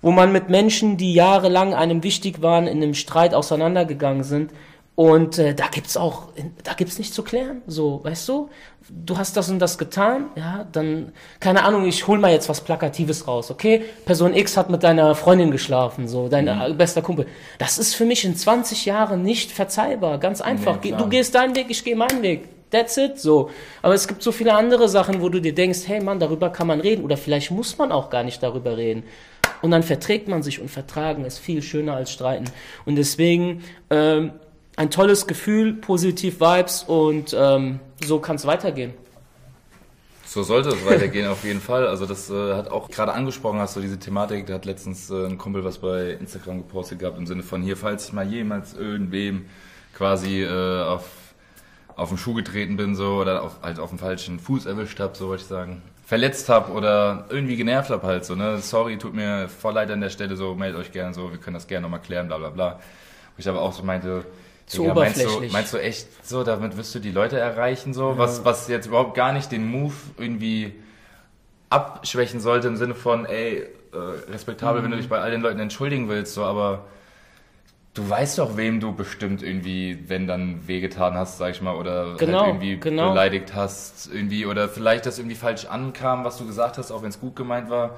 [0.00, 4.50] wo man mit Menschen, die jahrelang einem wichtig waren, in einem Streit auseinandergegangen sind.
[4.94, 6.28] Und äh, da gibt's auch,
[6.64, 7.62] da gibt's nichts zu klären.
[7.66, 8.48] So, weißt du,
[8.88, 12.62] du hast das und das getan, ja, dann, keine Ahnung, ich hol mal jetzt was
[12.62, 13.84] Plakatives raus, okay?
[14.06, 17.26] Person X hat mit deiner Freundin geschlafen, so, dein äh, bester Kumpel.
[17.58, 20.78] Das ist für mich in 20 Jahren nicht verzeihbar, ganz einfach.
[20.82, 22.48] Nee, du gehst deinen Weg, ich gehe meinen Weg.
[22.70, 23.50] That's it, so.
[23.82, 26.66] Aber es gibt so viele andere Sachen, wo du dir denkst, hey Mann, darüber kann
[26.66, 27.04] man reden.
[27.04, 29.04] Oder vielleicht muss man auch gar nicht darüber reden.
[29.62, 32.44] Und dann verträgt man sich und vertragen ist viel schöner als streiten.
[32.84, 34.32] Und deswegen ähm,
[34.76, 38.94] ein tolles Gefühl, positiv Vibes und ähm, so kann es weitergehen.
[40.24, 41.86] So sollte es weitergehen auf jeden Fall.
[41.86, 45.26] Also das äh, hat auch gerade angesprochen, hast du diese Thematik, da hat letztens äh,
[45.26, 48.74] ein Kumpel was bei Instagram gepostet gehabt im Sinne von hier, falls ich mal jemals
[48.74, 49.46] irgendwem
[49.94, 51.04] quasi äh, auf
[51.98, 55.16] auf den Schuh getreten bin so oder auf, halt auf den falschen Fuß erwischt habe,
[55.16, 58.58] so wollte ich sagen, verletzt habe oder irgendwie genervt habe halt so, ne?
[58.58, 61.54] Sorry, tut mir voll leid an der Stelle, so meldet euch gerne so, wir können
[61.54, 62.72] das gerne nochmal klären, bla bla bla.
[62.74, 64.24] Wo ich aber auch so meinte,
[64.66, 68.16] Zu Digga, meinst du, meinst du echt so, damit wirst du die Leute erreichen, so,
[68.16, 70.74] was, was jetzt überhaupt gar nicht den Move irgendwie
[71.70, 75.58] abschwächen sollte im Sinne von, ey, äh, respektabel, wenn du dich bei all den Leuten
[75.58, 76.84] entschuldigen willst, so, aber
[77.98, 82.14] du weißt doch, wem du bestimmt irgendwie, wenn dann wehgetan hast, sag ich mal, oder
[82.16, 83.10] Genau, halt irgendwie genau.
[83.10, 87.08] beleidigt hast, irgendwie, oder vielleicht das irgendwie falsch ankam, was du gesagt hast, auch wenn
[87.08, 87.96] es gut gemeint war,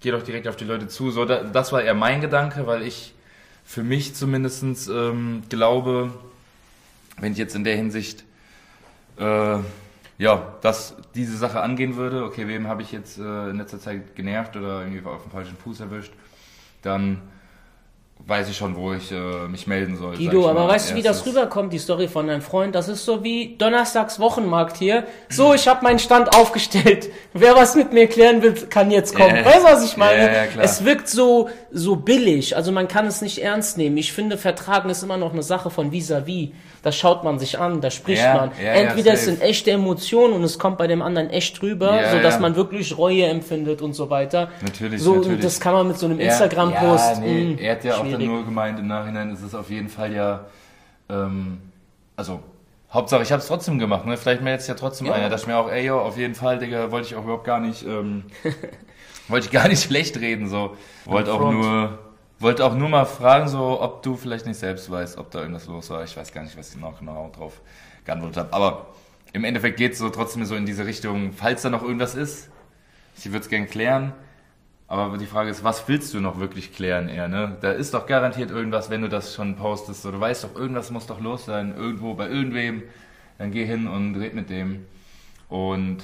[0.00, 1.10] geh doch direkt auf die Leute zu.
[1.10, 3.14] So, da, das war eher mein Gedanke, weil ich
[3.64, 6.12] für mich zumindestens ähm, glaube,
[7.18, 8.24] wenn ich jetzt in der Hinsicht
[9.18, 9.58] äh,
[10.18, 14.14] ja, dass diese Sache angehen würde, okay, wem habe ich jetzt äh, in letzter Zeit
[14.14, 16.12] genervt oder irgendwie auf den falschen Fuß erwischt,
[16.82, 17.20] dann
[18.26, 20.16] weiß ich schon, wo ich äh, mich melden soll.
[20.16, 22.74] Guido, aber weißt du, wie das rüberkommt, die Story von deinem Freund?
[22.74, 25.04] Das ist so wie Donnerstags Wochenmarkt hier.
[25.28, 27.10] So, ich habe meinen Stand aufgestellt.
[27.32, 29.36] Wer was mit mir klären will, kann jetzt kommen.
[29.36, 29.44] Ja.
[29.44, 30.34] Weißt du, was ich meine?
[30.34, 30.64] Ja, klar.
[30.64, 32.56] es wirkt so, so billig.
[32.56, 33.96] Also man kann es nicht ernst nehmen.
[33.96, 36.50] Ich finde, Vertragen ist immer noch eine Sache von vis-à-vis.
[36.82, 38.50] Da schaut man sich an, da spricht man.
[38.60, 42.34] Entweder es sind echte Emotionen und es kommt bei dem anderen echt rüber, Ja, sodass
[42.34, 42.40] ja.
[42.40, 44.50] man wirklich Reue empfindet und so weiter.
[44.62, 45.40] Natürlich, so, natürlich.
[45.40, 47.18] Das kann man mit so einem Instagram-Post.
[47.18, 47.56] Ja, nee,
[48.12, 48.26] mh, hat ja auch dann schwierig.
[48.36, 50.44] nur gemeint, im Nachhinein ist es auf jeden Fall ja,
[51.08, 51.58] ähm,
[52.16, 52.42] also,
[52.92, 54.16] Hauptsache ich habe es trotzdem gemacht, ne?
[54.18, 55.14] Vielleicht meldet sich ja trotzdem Ja.
[55.14, 55.24] einer.
[55.24, 57.44] Da dachte ich mir auch, ey, yo, auf jeden Fall, Digga, wollte ich auch überhaupt
[57.44, 58.24] gar nicht, ähm,
[59.28, 60.76] wollte ich gar nicht schlecht reden, so.
[61.06, 61.98] Wollte auch nur,
[62.38, 65.66] wollte auch nur mal fragen, so, ob du vielleicht nicht selbst weißt, ob da irgendwas
[65.66, 66.04] los war.
[66.04, 67.60] Ich weiß gar nicht, was ich noch genau drauf
[68.04, 68.52] geantwortet habe.
[68.52, 68.86] Aber
[69.32, 72.50] im Endeffekt geht es so trotzdem so in diese Richtung, falls da noch irgendwas ist,
[73.16, 74.12] ich würde es gern klären.
[74.92, 77.56] Aber die Frage ist, was willst du noch wirklich klären eher, ne?
[77.62, 80.02] Da ist doch garantiert irgendwas, wenn du das schon postest.
[80.02, 82.82] So, du weißt doch, irgendwas muss doch los sein, irgendwo, bei irgendwem.
[83.38, 84.84] Dann geh hin und red mit dem.
[85.48, 85.98] Und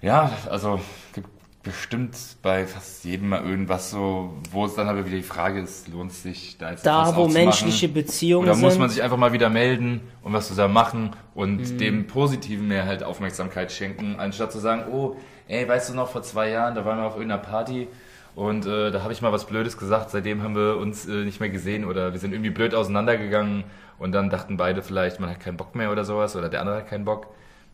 [0.00, 0.80] ja, also
[1.12, 1.28] gibt
[1.64, 5.88] bestimmt bei fast jedem mal irgendwas so, wo es dann aber wieder die Frage ist,
[5.88, 8.80] lohnt es sich da jetzt Da, wo menschliche Beziehungen Oder muss sind.
[8.80, 11.78] man sich einfach mal wieder melden und was zusammen machen und Mhm.
[11.78, 15.16] dem Positiven mehr halt Aufmerksamkeit schenken, anstatt zu sagen, oh,
[15.48, 17.88] ey, weißt du noch, vor zwei Jahren, da waren wir auf irgendeiner Party
[18.34, 21.40] und äh, da habe ich mal was Blödes gesagt, seitdem haben wir uns äh, nicht
[21.40, 23.64] mehr gesehen oder wir sind irgendwie blöd auseinandergegangen
[23.98, 26.76] und dann dachten beide vielleicht, man hat keinen Bock mehr oder sowas oder der andere
[26.76, 27.28] hat keinen Bock.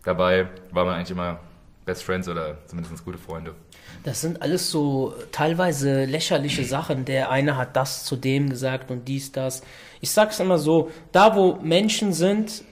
[0.04, 1.40] Dabei war man eigentlich immer
[1.84, 3.54] Best Friends oder zumindest gute Freunde.
[4.04, 7.04] Das sind alles so teilweise lächerliche Sachen.
[7.04, 9.62] Der eine hat das zu dem gesagt und dies, das.
[10.00, 12.62] Ich sag's immer so, da wo Menschen sind,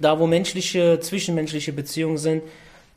[0.00, 2.42] da wo menschliche, zwischenmenschliche Beziehungen sind,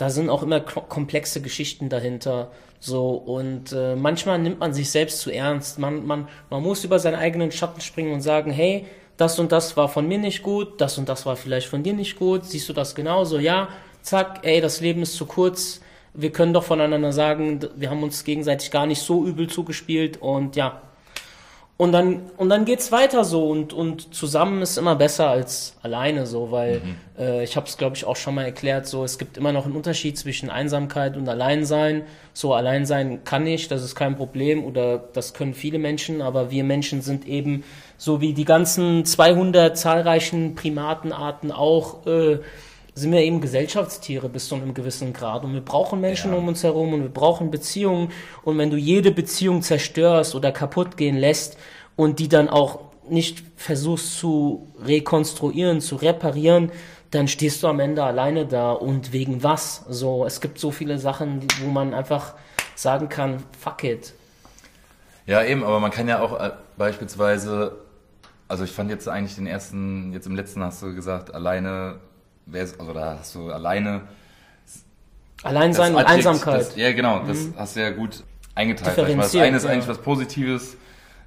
[0.04, 2.52] da sind auch immer ko- komplexe Geschichten dahinter.
[2.82, 5.80] So, und äh, manchmal nimmt man sich selbst zu ernst.
[5.80, 8.86] Man, man, man muss über seinen eigenen Schatten springen und sagen, hey,
[9.16, 11.94] das und das war von mir nicht gut, das und das war vielleicht von dir
[11.94, 13.40] nicht gut, siehst du das genauso?
[13.40, 13.70] Ja,
[14.02, 15.80] zack, ey, das Leben ist zu kurz,
[16.14, 20.58] wir können doch voneinander sagen, wir haben uns gegenseitig gar nicht so übel zugespielt und
[20.58, 20.82] ja.
[21.76, 26.28] Und dann, und dann geht's weiter so und, und zusammen ist immer besser als alleine
[26.28, 26.82] so, weil
[27.18, 29.66] äh, ich habe es glaube ich auch schon mal erklärt, so es gibt immer noch
[29.66, 32.04] einen Unterschied zwischen Einsamkeit und Alleinsein.
[32.32, 36.64] So Alleinsein kann ich, das ist kein Problem oder das können viele Menschen, aber wir
[36.64, 37.64] Menschen sind eben
[37.98, 42.38] so wie die ganzen 200 zahlreichen Primatenarten auch äh,
[42.96, 45.44] sind wir eben Gesellschaftstiere bis zu einem gewissen Grad.
[45.44, 46.38] Und wir brauchen Menschen Ja.
[46.38, 48.10] um uns herum und wir brauchen Beziehungen.
[48.44, 51.58] Und wenn du jede Beziehung zerstörst oder kaputt gehen lässt
[51.96, 52.80] und die dann auch
[53.10, 56.72] nicht versuchst zu rekonstruieren, zu reparieren,
[57.12, 58.72] dann stehst du am Ende alleine da.
[58.72, 59.86] Und wegen was?
[59.90, 62.34] So, es gibt so viele Sachen, wo man einfach
[62.76, 64.14] sagen kann, fuck it.
[65.26, 67.78] Ja, eben, aber man kann ja auch äh, beispielsweise,
[68.48, 72.00] also ich fand jetzt eigentlich den ersten, jetzt im letzten hast du gesagt, alleine,
[72.52, 74.02] also da hast du alleine.
[75.44, 76.60] Alleinsein und Adjekt- Einsamkeit.
[76.62, 78.24] Das, ja, genau, das hast du ja gut
[78.56, 78.98] eingeteilt.
[78.98, 79.72] Das eine ist ja.
[79.72, 80.78] eigentlich was Positives,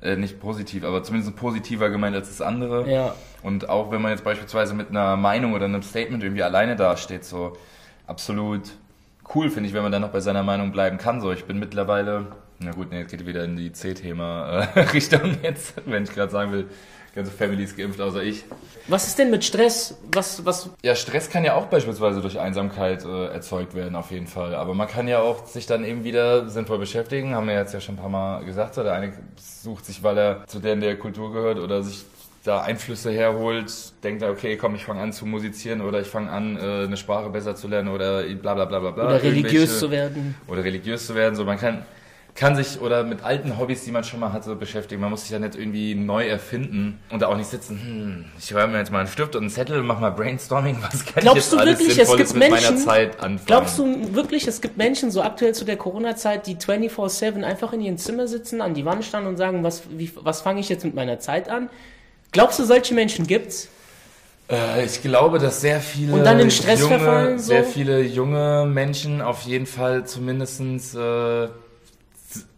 [0.01, 2.91] äh, nicht positiv, aber zumindest positiver gemeint als das andere.
[2.91, 3.15] Ja.
[3.43, 7.25] Und auch wenn man jetzt beispielsweise mit einer Meinung oder einem Statement irgendwie alleine dasteht,
[7.25, 7.57] so
[8.07, 8.63] absolut
[9.35, 11.21] cool finde ich, wenn man dann noch bei seiner Meinung bleiben kann.
[11.21, 12.27] So, ich bin mittlerweile,
[12.59, 16.69] na gut, nee, jetzt geht wieder in die C-Thema-Richtung jetzt, wenn ich gerade sagen will,
[17.17, 18.45] ganze Family ist geimpft, außer ich.
[18.87, 19.97] Was ist denn mit Stress?
[20.13, 24.29] Was, was, Ja, Stress kann ja auch beispielsweise durch Einsamkeit äh, erzeugt werden, auf jeden
[24.29, 24.55] Fall.
[24.55, 27.81] Aber man kann ja auch sich dann eben wieder sinnvoll beschäftigen, haben wir jetzt ja
[27.81, 28.75] schon ein paar Mal gesagt.
[28.75, 32.05] So, der eine sucht sich, weil er zu der in der Kultur gehört oder sich
[32.45, 33.73] da Einflüsse herholt,
[34.05, 36.97] denkt er, okay, komm, ich fange an zu musizieren oder ich fange an, äh, eine
[36.97, 39.07] Sprache besser zu lernen oder bla bla bla bla bla.
[39.07, 40.37] oder religiös zu werden?
[40.47, 41.35] Oder religiös zu werden.
[41.35, 41.85] So, man kann,
[42.37, 45.01] kann sich oder mit alten Hobbys, die man schon mal hatte, beschäftigen.
[45.01, 48.53] Man muss sich ja nicht irgendwie neu erfinden und da auch nicht sitzen, hm, ich
[48.53, 51.23] höre mir jetzt mal einen Stift und einen Zettel und mach mal Brainstorming, was kann
[51.23, 53.47] Glaubst ich jetzt du alles wirklich, es gibt Menschen- meiner Zeit anfangen?
[53.47, 57.81] Glaubst du wirklich, es gibt Menschen, so aktuell zu der Corona-Zeit, die 24-7 einfach in
[57.81, 60.85] ihrem Zimmer sitzen, an die Wand standen und sagen, was, wie, was fange ich jetzt
[60.85, 61.71] mit meiner Zeit an?
[62.33, 63.69] Glaubst du, solche Menschen gibt's?
[64.51, 67.47] Äh, ich glaube, dass sehr viele Und dann in Stress junge, verfallen, so?
[67.47, 71.49] sehr viele junge Menschen auf jeden Fall zumindestens äh,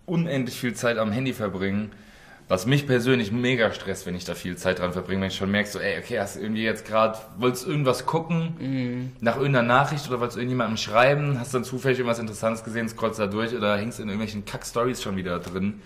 [0.09, 1.91] unendlich viel Zeit am Handy verbringen,
[2.51, 5.51] Was mich persönlich mega stresst, wenn ich da viel Zeit dran verbringe, wenn ich schon
[5.51, 9.13] merke, so, ey, okay, hast du irgendwie jetzt gerade, wolltest irgendwas gucken, Mhm.
[9.21, 13.19] nach irgendeiner Nachricht oder wolltest du irgendjemandem schreiben, hast dann zufällig irgendwas Interessantes gesehen, scrollst
[13.21, 15.83] da durch oder hängst in irgendwelchen Kack-Stories schon wieder drin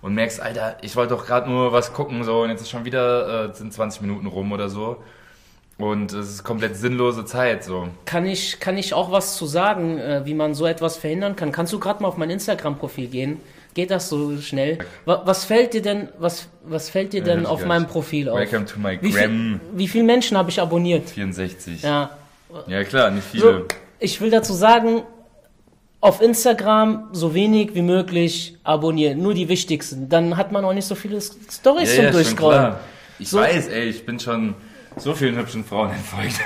[0.00, 2.86] und merkst, Alter, ich wollte doch gerade nur was gucken, so, und jetzt ist schon
[2.86, 5.02] wieder, äh, sind 20 Minuten rum oder so.
[5.76, 7.88] Und es ist komplett sinnlose Zeit, so.
[8.06, 11.52] Kann ich, kann ich auch was zu sagen, äh, wie man so etwas verhindern kann?
[11.52, 13.40] Kannst du gerade mal auf mein Instagram-Profil gehen?
[13.76, 14.78] Geht das so schnell?
[15.04, 17.86] Wa- Was fällt dir denn, was, was fällt dir denn auf meinem.
[17.86, 18.38] Profil auf?
[18.38, 21.10] Welcome to my Wie, viel, Gram wie viele Menschen habe ich abonniert?
[21.10, 21.82] 64.
[21.82, 22.08] Ja,
[22.66, 22.84] Ja.
[22.84, 23.64] klar, nicht So, viele.
[23.98, 25.02] ich will dazu sagen,
[26.00, 30.08] auf Instagram so wenig wie möglich abonnieren, nur die wichtigsten.
[30.08, 32.74] Dann hat man auch nicht so viele Stories zum schon Durchscrollen.
[33.18, 34.54] Ich So- weiß, ey, ich bin schon
[34.98, 36.40] so vielen hübschen Frauen entfolgt.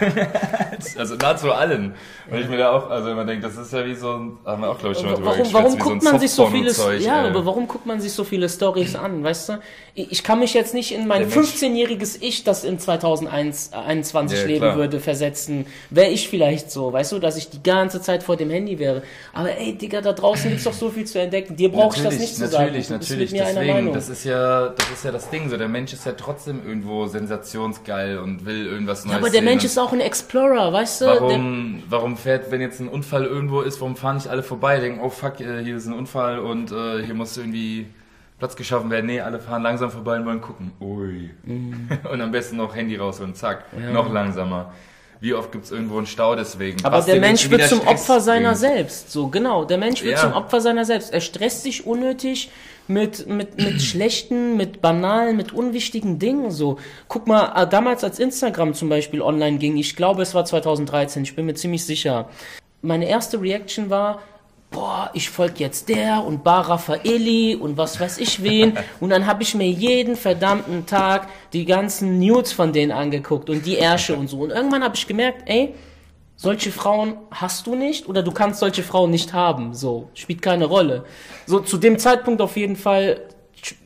[0.99, 1.95] also nahezu allen.
[2.31, 4.63] Und ich mir da auch, also immer denke, das ist ja wie so ein, haben
[4.63, 6.71] wir auch glaube ich schon mal drüber Warum, warum guckt so man sich so viele,
[6.73, 7.31] Softporno-Zeug, ja, ey.
[7.31, 9.59] aber warum guckt man sich so viele Stories an, weißt du?
[9.95, 14.47] Ich, kann mich jetzt nicht in mein Der Mensch- 15-jähriges Ich, das in 2021 Ja,
[14.47, 14.77] leben klar.
[14.77, 15.67] würde, versetzen.
[15.91, 19.03] Wäre ich vielleicht so, weißt du, dass ich die ganze Zeit vor dem Handy wäre.
[19.33, 21.57] Aber ey, Digga, da draußen gibt's doch so viel zu entdecken.
[21.57, 22.67] Dir brauche ich das nicht zu sagen.
[22.67, 26.07] Natürlich, natürlich, deswegen, das ist ja, das ist ja das Ding, so der Mensch ist
[26.07, 29.92] ja trotzdem irgendwo sensationsgeil und will irgendwas Neues ja, aber der sehen Mensch ist auch
[29.92, 31.05] ein Explorer, weißt du?
[31.07, 34.79] Der, Warum, warum fährt, wenn jetzt ein Unfall irgendwo ist, warum fahren nicht alle vorbei?
[34.81, 37.87] Denken, oh fuck, äh, hier ist ein Unfall und äh, hier muss irgendwie
[38.38, 39.07] Platz geschaffen werden.
[39.07, 40.72] Nee, alle fahren langsam vorbei und wollen gucken.
[40.81, 41.31] Ui.
[42.11, 43.83] Und am besten noch Handy raus und zack, Mhm.
[43.85, 43.90] Ja.
[43.92, 44.72] noch langsamer.
[45.21, 46.83] Wie oft gibt's irgendwo einen Stau deswegen?
[46.85, 48.61] Aber der Mensch wird zum Stress Opfer seiner bringt.
[48.61, 49.13] selbst.
[49.13, 49.65] So, genau.
[49.67, 50.21] Der Mensch wird Ja.
[50.23, 51.13] zum Opfer seiner selbst.
[51.13, 52.51] Er stresst sich unnötig
[52.89, 56.51] mit, mit, mit schlechten, mit banalen, mit unwichtigen Dingen.
[56.51, 56.79] So,
[57.09, 61.23] guck mal, äh, damals als Instagram zum Beispiel online ging, ich glaube, es war 2013,
[61.25, 62.29] ich bin mir ziemlich sicher.
[62.81, 64.23] Meine erste Reaction war,
[64.71, 68.79] boah, ich folge jetzt der und Bar Raffaeli und was weiß ich wen.
[69.01, 73.67] Und dann habe ich mir jeden verdammten Tag die ganzen Nudes von denen angeguckt und
[73.67, 74.39] die Ärsche und so.
[74.39, 75.75] Und irgendwann habe ich gemerkt, ey,
[76.37, 79.75] solche Frauen hast du nicht oder du kannst solche Frauen nicht haben.
[79.75, 81.05] So, spielt keine Rolle.
[81.47, 83.21] So, zu dem Zeitpunkt auf jeden Fall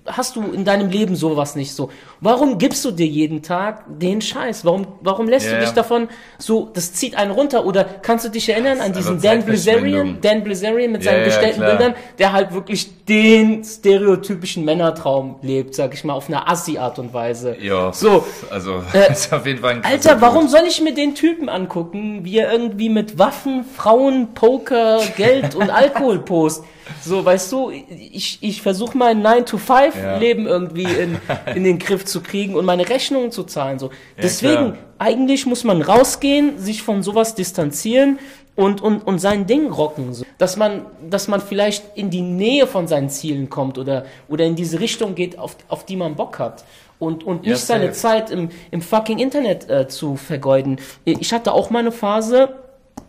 [0.07, 1.91] hast du in deinem Leben sowas nicht so?
[2.21, 4.65] Warum gibst du dir jeden Tag den Scheiß?
[4.65, 5.59] Warum, warum lässt yeah.
[5.59, 7.65] du dich davon so, das zieht einen runter?
[7.65, 11.25] Oder kannst du dich erinnern an diesen also Dan Blazarian, Dan Blazarian mit seinen yeah,
[11.25, 11.77] gestellten klar.
[11.77, 17.15] Bildern, der halt wirklich den stereotypischen Männertraum lebt, sag ich mal, auf eine Assi-Art und
[17.15, 17.57] Weise.
[17.61, 21.15] Ja, so, also äh, ist auf jeden Fall ein Alter, warum soll ich mir den
[21.15, 26.65] Typen angucken, wie er irgendwie mit Waffen, Frauen, Poker, Geld und Alkohol post?
[27.03, 31.19] So, weißt du, ich, ich versuche mal 9 to 5 Leben irgendwie in,
[31.55, 33.79] in den Griff zu kriegen und meine Rechnungen zu zahlen.
[33.79, 33.91] So.
[34.21, 38.19] Deswegen, eigentlich muss man rausgehen, sich von sowas distanzieren
[38.57, 40.13] und, und, und sein Ding rocken.
[40.15, 40.25] So.
[40.39, 44.55] Dass, man, dass man vielleicht in die Nähe von seinen Zielen kommt oder, oder in
[44.55, 46.65] diese Richtung geht, auf, auf die man Bock hat.
[46.99, 47.93] Und, und nicht yes, seine.
[47.93, 50.79] Zeit im, im fucking Internet äh, zu vergeuden.
[51.05, 52.55] Ich hatte auch meine Phase,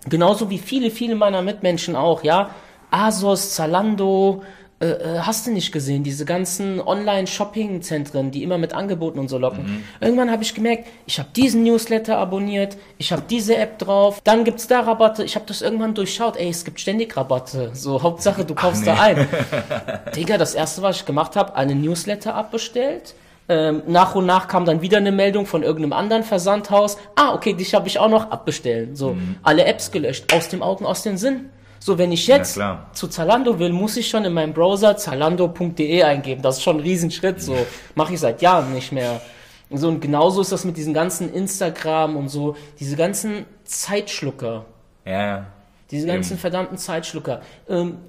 [0.10, 2.50] genauso wie viele, viele meiner Mitmenschen auch, ja.
[2.92, 4.44] Asos, Zalando,
[4.82, 9.38] äh, äh, hast du nicht gesehen, diese ganzen Online-Shopping-Zentren, die immer mit Angeboten und so
[9.38, 9.64] locken.
[9.64, 9.84] Mhm.
[10.02, 14.44] Irgendwann habe ich gemerkt, ich habe diesen Newsletter abonniert, ich habe diese App drauf, dann
[14.44, 18.44] gibt's da Rabatte, ich habe das irgendwann durchschaut, ey, es gibt ständig Rabatte, so Hauptsache
[18.44, 18.88] du kaufst nee.
[18.88, 19.28] da ein.
[20.16, 23.16] Digga, das erste, was ich gemacht habe, einen Newsletter abbestellt.
[23.48, 26.98] Ähm, nach und nach kam dann wieder eine Meldung von irgendeinem anderen Versandhaus.
[27.16, 28.96] Ah, okay, dich habe ich auch noch abbestellen.
[28.96, 29.38] So, Mhm.
[29.44, 31.52] alle Apps gelöscht, aus dem Augen, aus dem Sinn.
[31.86, 32.90] So, wenn ich jetzt klar.
[32.94, 36.42] zu Zalando will, muss ich schon in meinem Browser zalando.de eingeben.
[36.42, 37.40] Das ist schon ein Riesenschritt.
[37.40, 37.56] So,
[37.94, 39.22] mache ich seit Jahren nicht mehr.
[39.70, 44.66] So, und genauso ist das mit diesen ganzen Instagram und so, diese ganzen Zeitschlucker.
[45.06, 45.46] Ja,
[45.92, 46.40] Diese ganzen Eben.
[46.40, 47.42] verdammten Zeitschlucker.
[47.70, 48.00] Ähm,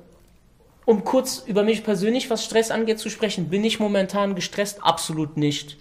[0.87, 4.83] um kurz über mich persönlich, was Stress angeht, zu sprechen, bin ich momentan gestresst?
[4.83, 5.77] Absolut nicht.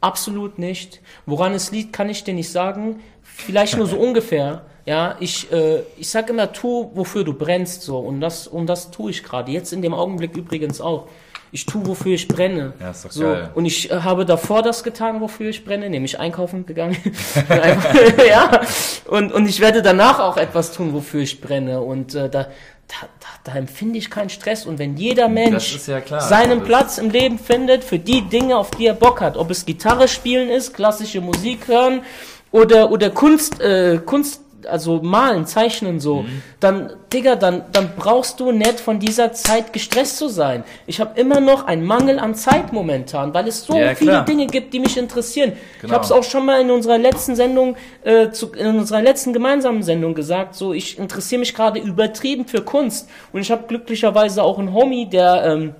[0.00, 1.00] Absolut nicht.
[1.26, 2.98] Woran es liegt, kann ich dir nicht sagen.
[3.22, 4.64] Vielleicht nur so ungefähr.
[4.84, 7.98] Ja, ich, äh, ich sag immer, tu, wofür du brennst, so.
[7.98, 9.52] Und das, und das tue ich gerade.
[9.52, 11.06] Jetzt in dem Augenblick übrigens auch.
[11.54, 12.72] Ich tue, wofür ich brenne.
[12.80, 13.24] Ja, ist doch so.
[13.24, 13.50] geil.
[13.54, 16.96] Und ich äh, habe davor das getan, wofür ich brenne, nämlich einkaufen gegangen.
[17.48, 17.94] Einfach,
[18.26, 18.60] ja.
[19.06, 21.82] Und, und ich werde danach auch etwas tun, wofür ich brenne.
[21.82, 24.66] Und äh, da, da, da, da empfinde ich keinen Stress.
[24.66, 26.22] Und wenn jeder Mensch ja klar.
[26.22, 29.66] seinen Platz im Leben findet für die Dinge, auf die er Bock hat, ob es
[29.66, 32.02] Gitarre spielen ist, klassische Musik hören
[32.50, 36.42] oder, oder Kunst, äh, Kunst, also malen, zeichnen so, Mhm.
[36.60, 40.64] dann, Digga, dann, dann brauchst du nicht von dieser Zeit gestresst zu sein.
[40.86, 44.24] Ich habe immer noch einen Mangel an Zeit momentan, weil es so Ja, viele klar.
[44.24, 45.52] Dinge gibt, die mich interessieren.
[45.76, 45.94] Ich Genau.
[45.94, 49.82] habe es auch schon mal in unserer letzten Sendung, äh, zu, in unserer letzten gemeinsamen
[49.82, 54.58] Sendung gesagt, so ich interessiere mich gerade übertrieben für Kunst und ich habe glücklicherweise auch
[54.58, 55.74] einen Homie, der ähm,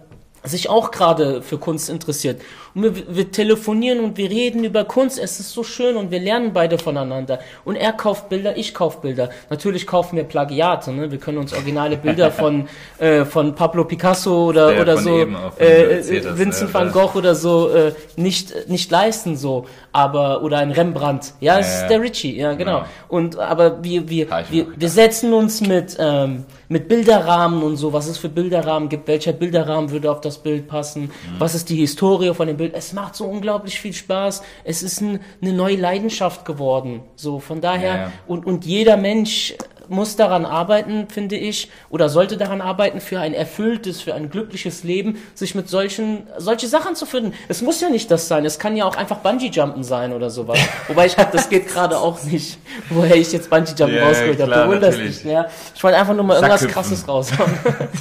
[0.45, 2.41] sich auch gerade für Kunst interessiert.
[2.75, 5.19] Und wir, wir telefonieren und wir reden über Kunst.
[5.19, 7.39] Es ist so schön und wir lernen beide voneinander.
[7.65, 9.31] Und er kauft Bilder, ich kauf Bilder.
[9.51, 10.91] Natürlich kaufen wir Plagiate.
[10.93, 11.11] Ne?
[11.11, 15.61] Wir können uns originale Bilder von äh, von Pablo Picasso oder Der oder so auch,
[15.61, 19.67] äh, hast, Vincent van Gogh oder so äh, nicht nicht leisten so.
[19.93, 21.35] Aber oder ein Rembrandt.
[21.41, 21.89] Ja, es Ja, ist ja.
[21.89, 22.37] der Richie.
[22.39, 22.79] Ja, genau.
[22.79, 22.85] Genau.
[23.09, 28.07] Und aber wir wir wir, wir setzen uns mit ähm, mit Bilderrahmen und so, was
[28.09, 31.09] es für Bilderrahmen gibt, welcher Bilderrahmen würde auf das Bild passen, Mhm.
[31.39, 32.75] was ist die Historie von dem Bild.
[32.75, 34.43] Es macht so unglaublich viel Spaß.
[34.65, 37.03] Es ist ein, eine neue Leidenschaft geworden.
[37.17, 38.13] So von daher Ja, ja.
[38.27, 39.55] und und jeder Mensch
[39.89, 44.85] muss daran arbeiten, finde ich, oder sollte daran arbeiten, für ein erfülltes, für ein glückliches
[44.85, 47.35] Leben, sich mit solchen, solche Sachen zu finden.
[47.49, 50.59] Es muss ja nicht das sein, es kann ja auch einfach Bungee-Jumpen sein oder sowas.
[50.89, 52.59] Wobei ich hab, das geht gerade auch nicht,
[52.91, 54.53] woher ich jetzt Bungee-Jumpen Ja, rausgeholt habe.
[54.53, 55.47] Du wunderst dich, ja.
[55.75, 57.53] Ich wollte einfach nur mal irgendwas krasses raushauen.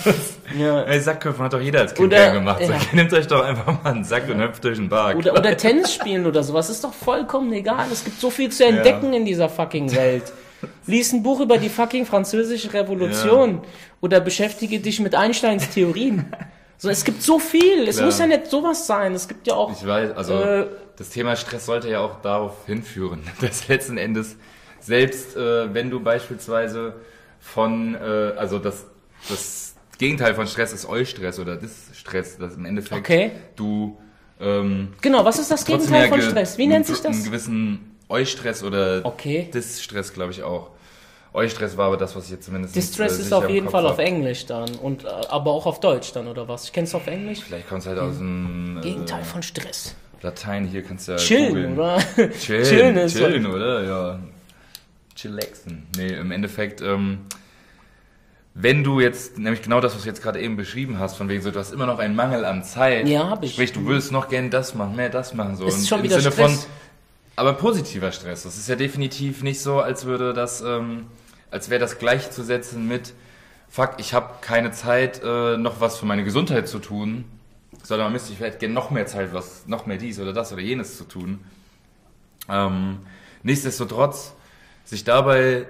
[0.58, 0.84] ja.
[0.84, 2.64] Ey, Sackköpfen hat doch jeder als Kind Oder- gemacht.
[2.66, 2.80] So, ja.
[2.94, 5.18] Nehmt euch doch einfach mal einen Sack und hüpft durch den Park.
[5.18, 7.86] Oder, oder Tennis spielen oder sowas, ist doch vollkommen egal.
[7.92, 10.32] Es gibt so viel zu entdecken in dieser fucking Welt.
[10.88, 13.62] Lies ein Buch über die fucking französische Revolution
[14.02, 16.26] oder beschäftige dich mit Einsteins Theorien.
[16.78, 17.88] So, es gibt so viel.
[17.88, 18.08] Es Klar.
[18.08, 19.14] muss ja nicht sowas sein.
[19.14, 19.72] Es gibt ja auch.
[19.72, 24.36] Ich weiß, also Äh, das Thema Stress sollte ja auch darauf hinführen, dass letzten Endes,
[24.80, 26.96] selbst äh, wenn du beispielsweise
[27.40, 28.86] von, äh, also das,
[29.30, 33.32] das Gegenteil von Stress ist Eustress oder Distress, dass im Endeffekt Okay.
[33.56, 33.98] du
[34.40, 36.58] ähm, Genau, was ist das Gegenteil ja von Stress?
[36.58, 37.16] Wie nennt sich das?
[37.16, 39.50] Einen gewissen Eustress oder Okay.
[39.54, 40.70] Distress, glaube ich auch.
[41.34, 43.86] Eustress war aber das, was ich jetzt zumindest Distress äh, ist auf jeden Kopf Fall
[43.86, 43.92] hab.
[43.94, 44.76] auf Englisch dann.
[44.76, 46.66] Und, äh, aber auch auf Deutsch dann, oder was?
[46.66, 47.40] Ich kenn's auf Englisch?
[47.40, 49.96] Vielleicht kommt es halt aus dem äh, Gegenteil von Stress.
[50.22, 51.74] Latein, hier kannst du ja Chillen, googeln.
[51.80, 51.98] oder?
[52.40, 53.84] Chillen, Chillen ist chillen, oder?
[53.84, 54.20] Ja.
[55.16, 55.88] Chillaxen.
[55.98, 57.20] Nee, im Endeffekt, ähm,
[58.54, 61.42] wenn du jetzt, nämlich genau das, was du jetzt gerade eben beschrieben hast, von wegen
[61.42, 63.08] so, du hast immer noch einen Mangel an Zeit.
[63.08, 63.54] Ja, hab ich.
[63.54, 65.66] Sprich, du willst noch gern das machen, mehr das machen, so.
[65.66, 66.52] Es ist schon wieder Sinne Stress.
[66.66, 66.72] von,
[67.42, 68.44] aber positiver Stress.
[68.44, 71.08] Das ist ja definitiv nicht so, als würde das, ähm,
[71.50, 73.16] als wäre das gleichzusetzen mit,
[73.68, 77.26] fuck, ich habe keine Zeit, äh, noch was für meine Gesundheit zu tun,
[77.82, 80.62] sondern man müsste vielleicht gerne noch mehr Zeit, was, noch mehr dies oder das oder
[80.62, 81.40] jenes zu tun.
[82.48, 83.00] Ähm,
[83.42, 84.34] nichtsdestotrotz,
[84.86, 85.66] sich dabei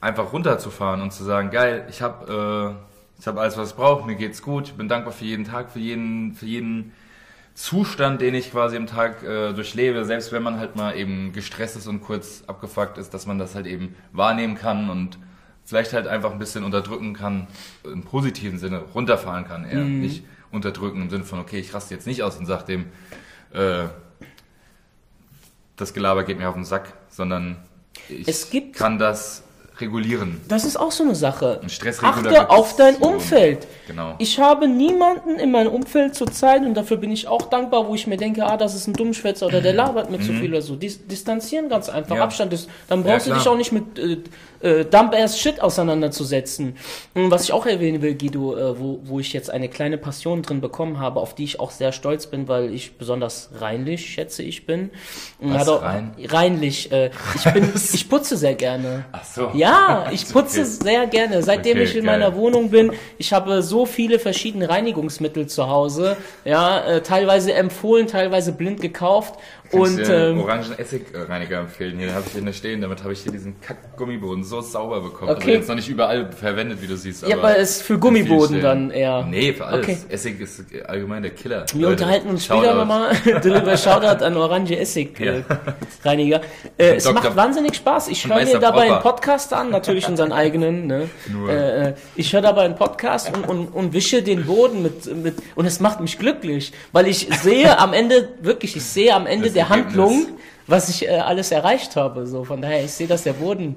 [0.00, 4.06] einfach runterzufahren und zu sagen, geil, ich habe äh, ich hab alles, was ich brauche,
[4.06, 6.92] mir geht's gut, ich bin dankbar für jeden Tag, für jeden, für jeden
[7.56, 11.74] Zustand, den ich quasi im Tag äh, durchlebe, selbst wenn man halt mal eben gestresst
[11.76, 15.18] ist und kurz abgefuckt ist, dass man das halt eben wahrnehmen kann und
[15.64, 17.46] vielleicht halt einfach ein bisschen unterdrücken kann,
[17.82, 22.06] im positiven Sinne runterfahren kann, eher nicht unterdrücken im Sinne von, okay, ich raste jetzt
[22.06, 22.84] nicht aus und sag dem,
[23.54, 23.84] äh,
[25.76, 27.56] das Gelaber geht mir auf den Sack, sondern
[28.10, 29.44] ich Es gibt- kann das
[29.80, 30.40] regulieren.
[30.48, 31.60] Das ist auch so eine Sache.
[31.62, 33.08] Ein Stressregulator Achte auf dein so.
[33.08, 33.66] Umfeld.
[33.86, 34.14] Genau.
[34.18, 38.06] Ich habe niemanden in meinem Umfeld zurzeit und dafür bin ich auch dankbar, wo ich
[38.06, 40.76] mir denke, ah, das ist ein Dummschwätzer oder der labert mir zu viel oder so.
[40.76, 42.10] Dis distanzieren ganz einfach.
[42.10, 42.16] Mhm.
[42.16, 42.24] Ja.
[42.24, 42.68] Abstand ist.
[42.88, 43.40] Dann Ja, brauchst du klar.
[43.42, 44.18] dich auch nicht mit äh,
[44.60, 46.76] äh, Dump-Ass Shit auseinanderzusetzen.
[47.14, 50.42] Und was ich auch erwähnen will, Guido, äh, wo, wo ich jetzt eine kleine Passion
[50.42, 54.42] drin bekommen habe, auf die ich auch sehr stolz bin, weil ich besonders reinlich, schätze
[54.42, 54.90] ich, bin.
[55.38, 56.14] Und Was, auch- rein?
[56.24, 56.92] Reinlich.
[56.92, 59.04] Äh, ich bin, ich putze sehr gerne.
[59.12, 59.50] Ach so.
[59.54, 60.64] Ja, ich putze Okay.
[60.70, 61.42] sehr gerne.
[61.42, 62.18] Seitdem Okay, ich in geil.
[62.18, 66.16] meiner Wohnung bin, ich habe so viele verschiedene Reinigungsmittel zu Hause.
[66.44, 69.34] Ja, äh, teilweise empfohlen, teilweise blind gekauft.
[69.72, 71.98] Und ähm, orangen Essigreiniger empfehlen.
[71.98, 75.28] Hier habe ich eine stehen, damit habe ich hier diesen Kack-Gummiboden so sauber bekommen.
[75.30, 75.52] Also Okay.
[75.54, 77.26] jetzt noch nicht überall verwendet, wie du siehst.
[77.26, 79.24] ja, aber es ist für Gummiboden dann eher.
[79.24, 79.84] Nee, für alles.
[79.86, 79.98] Okay.
[80.08, 81.66] Essig ist allgemein der Killer.
[81.72, 83.10] Wir Leute, unterhalten uns später nochmal
[83.42, 83.76] darüber.
[83.76, 85.42] Shoutout an Orange Essig äh,
[86.04, 86.40] Reiniger.
[86.78, 87.14] Äh, es Dr.
[87.22, 88.08] macht wahnsinnig Spaß.
[88.08, 89.02] Ich höre mir dabei einen.
[89.02, 90.86] Podcast an, natürlich unseren eigenen.
[90.86, 91.08] Ne?
[91.32, 91.50] Nur.
[91.50, 95.34] Äh, äh, ich höre dabei einen Podcast und, und, und wische den Boden mit, mit
[95.54, 99.50] und es macht mich glücklich, weil ich sehe am Ende wirklich, ich sehe am Ende
[99.56, 99.68] der.
[99.68, 100.26] Handlung,
[100.66, 102.26] was ich äh, alles erreicht habe.
[102.26, 103.76] So von daher, ich sehe, dass der Boden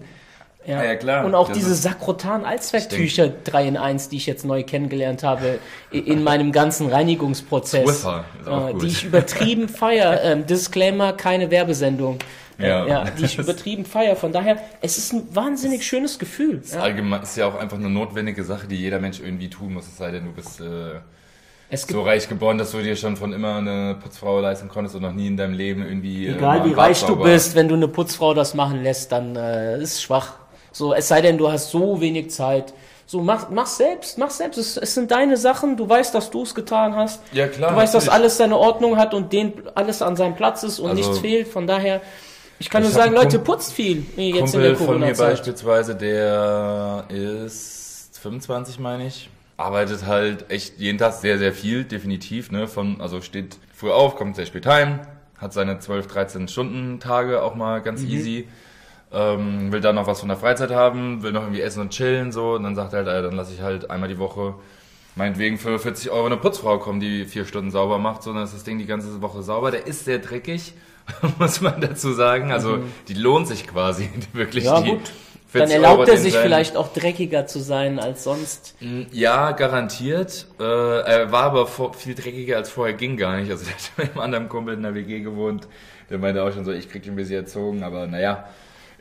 [0.66, 1.26] ja, Ja, ja, klar.
[1.26, 5.60] Und auch Das diese Sakrotan Allzwecktücher 3 in 1, die ich jetzt neu kennengelernt habe
[5.92, 7.86] in meinem ganzen Reinigungsprozess.
[7.86, 8.82] Swiffer ist auch Äh, gut.
[8.84, 10.22] Die ich übertrieben feier.
[10.24, 12.20] Ähm, Disclaimer, keine Werbesendung.
[12.58, 12.86] Ja.
[12.86, 14.18] ja, die ich übertrieben feier.
[14.18, 16.60] Von daher, es ist ein wahnsinnig schönes Gefühl.
[16.62, 16.82] Ist Ja.
[16.82, 19.88] allgemein ist ja auch einfach eine notwendige Sache, die jeder Mensch irgendwie tun muss.
[19.88, 21.00] Es sei denn, du bist äh,
[21.72, 25.14] so reich geboren, dass du dir schon von immer eine Putzfrau leisten konntest und noch
[25.14, 26.28] nie in deinem Leben irgendwie.
[26.28, 29.80] äh, Egal wie reich du bist, wenn du eine Putzfrau das machen lässt, dann äh,
[29.82, 30.34] ist schwach.
[30.72, 32.74] So, es sei denn, du hast so wenig Zeit.
[33.06, 34.58] So, mach, mach selbst, mach selbst.
[34.58, 37.22] Es, es sind deine Sachen, du weißt, dass du es getan hast.
[37.34, 37.72] Ja, klar.
[37.72, 38.22] Du weißt, dass natürlich.
[38.24, 41.48] alles seine Ordnung hat und den alles an seinem Platz ist und Also- nichts fehlt.
[41.48, 42.02] Von daher,
[42.60, 44.92] ich kann Ich nur sagen, Leute, Kump- putzt viel jetzt in Kumpel der von mir
[44.94, 45.30] Corona-Zeit.
[45.30, 49.30] beispielsweise, der ist 25, meine ich.
[49.60, 52.52] Arbeitet halt echt jeden Tag sehr, sehr viel, definitiv.
[52.52, 52.68] Ne?
[52.68, 55.00] Von, also steht früh auf, kommt sehr spät heim,
[55.38, 58.10] hat seine 12, 13 Stunden Tage auch mal ganz Mhm.
[58.10, 58.48] easy.
[59.12, 62.32] Ähm, will dann noch was von der Freizeit haben, will noch irgendwie essen und chillen
[62.32, 64.54] so und dann sagt er halt, ey, dann lasse ich halt einmal die Woche
[65.16, 68.64] meinetwegen für 40 Euro eine Putzfrau kommen, die vier Stunden sauber macht, sondern ist das
[68.64, 69.72] Ding die ganze Woche sauber.
[69.72, 70.74] Der ist sehr dreckig,
[71.40, 72.52] muss man dazu sagen.
[72.52, 74.64] Also die lohnt sich quasi wirklich.
[74.66, 74.70] Mhm.
[74.70, 75.12] Ja, die gut.
[75.50, 78.76] 40 Dann erlaubt Euro er sich vielleicht auch dreckiger zu sein als sonst.
[79.12, 80.46] Ja, garantiert.
[80.60, 83.50] Äh, er war aber vor, viel dreckiger als vorher, ging gar nicht.
[83.50, 85.68] Also der hat mit einem anderen Kumpel in der WG gewohnt.
[86.12, 88.48] Der meinte auch schon so, ich krieg ihn ein bisschen erzogen, aber naja.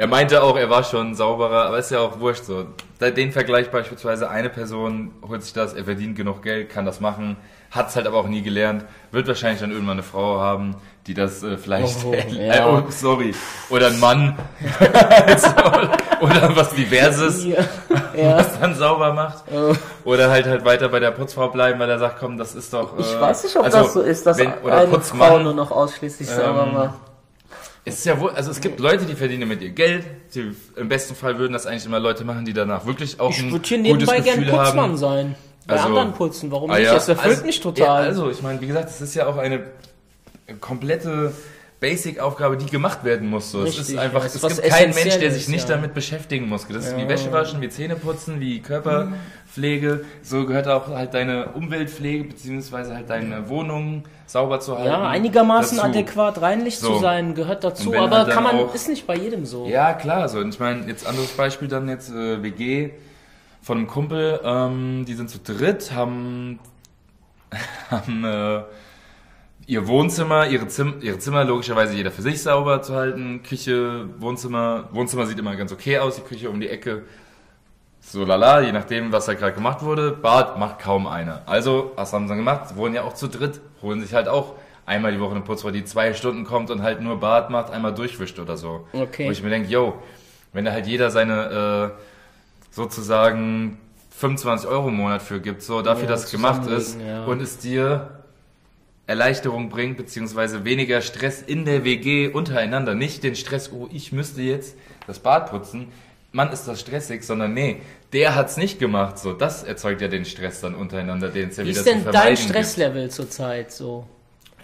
[0.01, 2.67] Er meinte auch, er war schon sauberer, aber ist ja auch wurscht so.
[3.01, 7.37] Den Vergleich beispielsweise, eine Person holt sich das, er verdient genug Geld, kann das machen,
[7.73, 10.77] hat's halt aber auch nie gelernt, wird wahrscheinlich dann irgendwann eine Frau haben,
[11.09, 12.69] die das äh, vielleicht, Oh, äh, ja.
[12.69, 13.35] oh, sorry,
[13.71, 14.39] oder ein Mann,
[16.21, 17.65] oder was Diverses, Ja.
[18.17, 18.37] ja.
[18.39, 19.43] was dann sauber macht.
[19.53, 19.75] Oh.
[20.05, 22.97] Oder halt halt weiter bei der Putzfrau bleiben, weil er sagt, komm, das ist doch.
[22.99, 25.43] Ich äh, weiß nicht, ob also, das so ist, dass wenn, oder eine Frau Putzmann.
[25.43, 27.08] nur noch ausschließlich sauber Ähm,
[27.85, 27.87] macht.
[27.95, 30.05] Ist ja wohl, also es gibt Leute, die verdienen mit ihr Geld.
[30.35, 33.41] Die, Im besten Fall würden das eigentlich immer Leute machen, die danach wirklich auch Ich
[33.41, 34.97] ein würde hier gutes nebenbei gern Gefühl Putzmann haben.
[34.97, 35.35] sein.
[35.67, 36.87] Bei Also- anderen putzen, warum Ah, nicht?
[36.87, 36.95] ja.
[36.95, 37.85] Das erfüllt Also- mich total.
[37.87, 39.65] Ja, also ich meine, wie gesagt, es ist ja auch eine
[40.61, 41.33] komplette
[41.81, 43.53] Basic-Aufgabe, die gemacht werden muss.
[43.53, 43.63] So.
[43.63, 45.77] es ist einfach, ist es gibt keinen Mensch, der sich nicht ja.
[45.77, 46.67] damit beschäftigen muss.
[46.67, 47.09] Das ist wie Ja.
[47.09, 50.05] Wäsche waschen, wie Zähne putzen, wie Körperpflege.
[50.23, 54.89] So gehört auch halt deine Umweltpflege beziehungsweise halt deine Wohnung sauber zu halten.
[54.89, 55.89] ja, einigermaßen dazu.
[55.89, 56.95] adäquat reinlich So.
[56.95, 59.67] zu sein, gehört dazu, aber halt kann man, auch- ist nicht bei jedem so.
[59.69, 60.29] Ja, klar.
[60.29, 60.39] So.
[60.41, 62.91] Und ich meine, jetzt anderes Beispiel dann jetzt äh, WG
[63.63, 64.41] von einem Kumpel.
[64.43, 66.59] Ähm, die sind zu dritt, haben,
[67.91, 68.63] haben äh,
[69.69, 73.43] ihr Wohnzimmer, ihre, Zim ihre Zimmer logischerweise jeder für sich sauber zu halten.
[73.43, 74.89] Küche, Wohnzimmer.
[74.93, 77.05] Wohnzimmer sieht immer ganz okay aus, die Küche um die Ecke.
[78.01, 80.13] So lala, je nachdem, was da gerade gemacht wurde.
[80.13, 81.43] Bad macht kaum einer.
[81.45, 82.71] Also, was haben sie dann gemacht?
[82.71, 84.55] Sie wohnen ja auch zu dritt, holen sich halt auch
[84.87, 87.93] einmal die Woche eine Putzfrau, die zwei Stunden kommt und halt nur Bad macht, einmal
[87.95, 88.89] durchwischt oder so.
[88.95, 89.27] Okay.
[89.27, 90.01] Wo ich mir denke, yo,
[90.55, 92.01] wenn da halt jeder seine äh,
[92.71, 93.79] sozusagen
[94.17, 97.25] 25 Euro im Monat für gibt, so dafür, Ja, dass es gemacht ist ja.
[97.27, 98.18] und es dir
[99.09, 102.95] Erleichterung bringt, beziehungsweise weniger Stress in der WG untereinander.
[102.95, 105.89] Nicht den Stress, oh, ich müsste jetzt das Bad putzen.
[106.31, 107.81] Mann, ist das stressig, sondern nee,
[108.13, 109.19] der hat's nicht gemacht.
[109.19, 112.05] So, das erzeugt ja den Stress dann untereinander, den es ja Wie wieder ist denn
[112.13, 114.05] dein Stresslevel zurzeit so?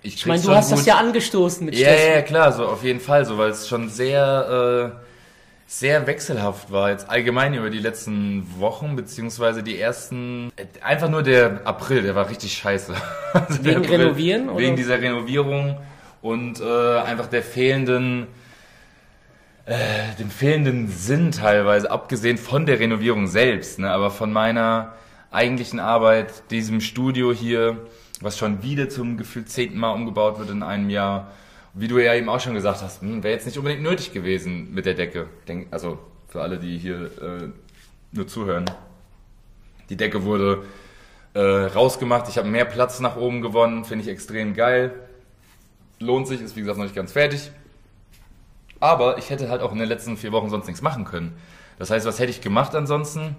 [0.02, 0.14] Gibt.
[0.16, 2.04] Ich meine, du hast das gut- ja angestoßen mit Stress.
[2.04, 5.03] ja, ja, klar, so auf jeden Fall, so, weil es schon sehr, äh,
[5.66, 6.90] sehr wechselhaft war.
[6.90, 10.52] Jetzt allgemein über die letzten Wochen, beziehungsweise die ersten,
[10.82, 12.94] einfach nur der April, der war richtig scheiße.
[13.32, 14.58] Also Wegen Renovieren, oder?
[14.58, 15.76] Wegen dieser Renovierung
[16.22, 18.28] und äh, einfach der fehlenden,
[19.66, 24.94] äh, dem fehlenden Sinn teilweise, abgesehen von der Renovierung selbst, ne, aber von meiner
[25.32, 27.78] eigentlichen Arbeit, diesem Studio hier,
[28.20, 31.32] was schon wieder zum gefühlt zehnten Mal umgebaut wird in einem Jahr.
[31.74, 34.72] Wie du ja eben auch schon gesagt hast, hm, wäre jetzt nicht unbedingt nötig gewesen
[34.72, 35.26] mit der Decke.
[35.48, 35.98] Denk, also
[36.28, 37.48] für alle, die hier äh,
[38.12, 38.64] nur zuhören.
[39.90, 40.64] Die Decke wurde
[41.34, 42.28] äh, rausgemacht.
[42.28, 43.84] Ich habe mehr Platz nach oben gewonnen.
[43.84, 44.92] Finde ich extrem geil.
[45.98, 47.50] Lohnt sich, ist wie gesagt noch nicht ganz fertig.
[48.78, 51.36] Aber ich hätte halt auch in den letzten vier Wochen sonst nichts machen können.
[51.78, 53.34] Das heißt, was hätte ich gemacht ansonsten?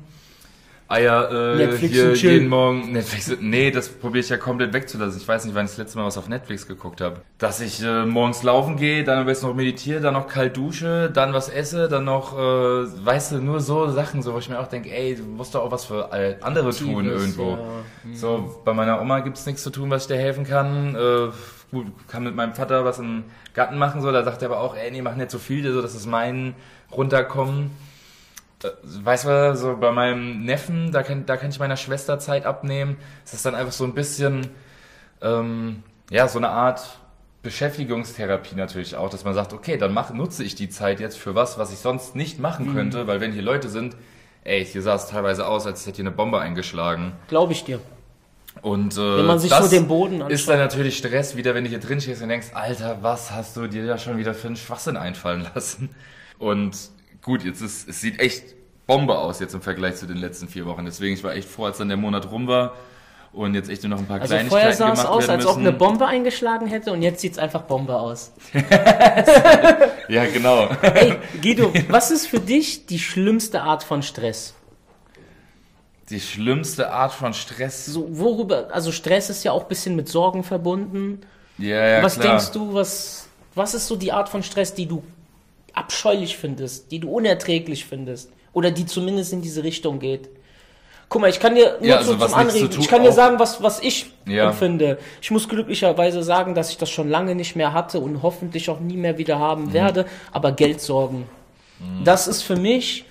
[0.88, 3.36] Eier, äh, Netflix hier jeden Morgen Netflix.
[3.42, 5.20] Nee, das probiere ich ja komplett wegzulassen.
[5.20, 7.22] Ich weiß nicht, wann ich das letzte Mal was auf Netflix geguckt habe.
[7.40, 11.10] Dass ich äh, morgens laufen gehe, dann am besten noch meditiere, dann noch kalt dusche,
[11.10, 14.60] dann was esse, dann noch, äh, weißt du, nur so Sachen, so wo ich mir
[14.60, 17.52] auch denke, ey, du musst doch auch was für äh, andere tun Tiefes, irgendwo.
[17.52, 17.58] ja.
[18.04, 18.16] Mhm.
[18.16, 20.94] So, bei meiner Oma gibt's nichts zu tun, was ich dir helfen kann.
[20.94, 21.32] Äh,
[21.72, 23.24] gut, kann mit meinem Vater was im
[23.56, 25.82] Garten machen, so, da sagt er aber auch, ey, nee, mach nicht so viel, so,
[25.82, 26.54] dass es meinen
[26.92, 27.72] runterkommen.
[28.84, 32.98] Weißt du, so bei meinem Neffen, da kann, da kann ich meiner Schwester Zeit abnehmen.
[33.24, 34.48] Es ist dann einfach so ein bisschen,
[35.22, 37.00] ähm, ja, so eine Art
[37.44, 41.36] Beschäftigungstherapie natürlich auch, dass man sagt, okay, dann mach, nutze ich die Zeit jetzt für
[41.36, 43.96] was, was ich sonst nicht machen könnte, weil wenn hier Leute sind,
[44.44, 47.14] ey, hier sah es teilweise aus, als hätte hier eine Bombe eingeschlagen.
[47.28, 47.80] Glaube ich dir.
[48.62, 50.48] Und äh, Wenn man sich das so den Boden ist anschaut.
[50.50, 53.68] dann natürlich Stress, wieder wenn du hier drin stehst und denkst, Alter, was hast du
[53.68, 55.90] dir da schon wieder für einen Schwachsinn einfallen lassen?
[56.40, 56.76] Und
[57.26, 58.44] gut, jetzt ist, es sieht echt
[58.86, 60.86] Bombe aus jetzt im Vergleich zu den letzten vier Wochen.
[60.86, 62.76] Deswegen, ich war echt froh, als dann der Monat rum war
[63.34, 65.58] und jetzt echt nur noch ein paar Also Kleinigkeiten vorher sah es aus, als ob
[65.58, 68.32] eine Bombe eingeschlagen hätte und jetzt sieht's einfach Bombe aus.
[70.08, 70.70] Ja, genau.
[70.84, 74.54] Ey, Guido, was ist für dich die schlimmste Art von Stress?
[76.12, 77.88] Die schlimmste Art von Stress.
[77.88, 81.22] So, worüber, also Stress ist ja auch ein bisschen mit Sorgen verbunden.
[81.58, 82.36] Ja, ja, was klar.
[82.36, 85.02] denkst du, was, was ist so die Art von Stress, die du
[85.76, 88.32] abscheulich findest, die du unerträglich findest?
[88.54, 90.30] Oder die zumindest in diese Richtung geht?
[91.08, 93.10] Guck mal, ich kann dir nur Ja, so also zum Anregen, tun- ich kann dir
[93.10, 94.48] auch- sagen, was, was ich Ja.
[94.50, 94.98] empfinde.
[95.22, 98.80] Ich muss glücklicherweise sagen, dass ich das schon lange nicht mehr hatte und hoffentlich auch
[98.80, 99.42] nie mehr wieder Mhm.
[99.42, 101.26] haben werde, aber Geldsorgen.
[102.04, 103.06] Das ist für mich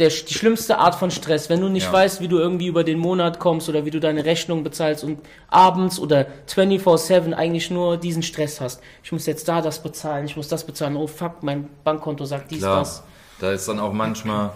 [0.00, 1.92] der, die schlimmste Art von Stress, wenn du nicht Ja.
[1.92, 5.20] weißt, wie du irgendwie über den Monat kommst oder wie du deine Rechnung bezahlst und
[5.48, 8.82] abends oder 24-7 eigentlich nur diesen Stress hast.
[9.02, 12.50] Ich muss jetzt da das bezahlen, ich muss das bezahlen, oh fuck, mein Bankkonto sagt
[12.50, 13.02] dies, Klar, das.
[13.40, 14.50] da ist dann auch manchmal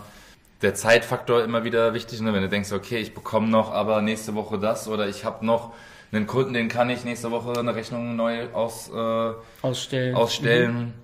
[0.63, 2.33] der Zeitfaktor immer wieder wichtig, ne?
[2.33, 5.73] wenn du denkst, okay, ich bekomme noch aber nächste Woche das oder ich habe noch
[6.11, 9.33] einen Kunden, den kann ich nächste Woche eine Rechnung neu aus, äh,
[9.63, 10.15] Ausstellen.
[10.15, 10.95] ausstellen.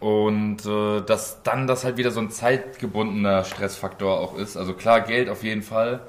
[0.00, 4.56] Und äh, dass dann das halt wieder so ein zeitgebundener Stressfaktor auch ist.
[4.56, 6.00] Also klar, Geld auf jeden Fall.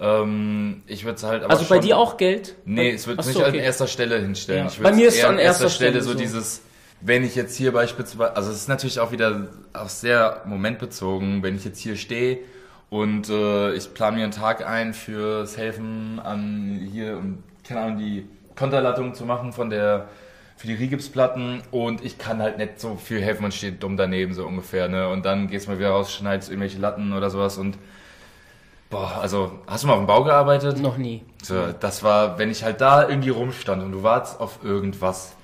[0.00, 2.54] Ähm, ich würde es halt aber also bei schon- dir auch Geld?
[2.64, 3.58] Nee, es wird nicht an okay.
[3.58, 4.66] erster Stelle hinstellen.
[4.66, 4.70] Ja.
[4.70, 6.18] Ich Bei mir ist es an erster Stelle so so.
[6.18, 6.62] dieses,
[7.00, 11.56] wenn ich jetzt hier beispielsweise, also es ist natürlich auch wieder auch sehr momentbezogen, wenn
[11.56, 12.38] ich jetzt hier stehe
[12.90, 17.98] und äh, ich plane mir einen Tag ein fürs Helfen an hier, um, keine Ahnung,
[17.98, 20.06] die Konterlattung zu machen von der
[20.56, 24.34] für die Rigipsplatten und ich kann halt nicht so viel helfen und steht dumm daneben
[24.34, 25.08] so ungefähr, ne?
[25.08, 27.76] Und dann gehst du mal wieder raus, schneidest irgendwelche Latten oder sowas und
[28.90, 30.80] boah, also hast du mal auf dem Bau gearbeitet?
[30.80, 31.22] Noch nie.
[31.42, 35.36] So, das war, wenn ich halt da irgendwie rumstand und du wartest auf irgendwas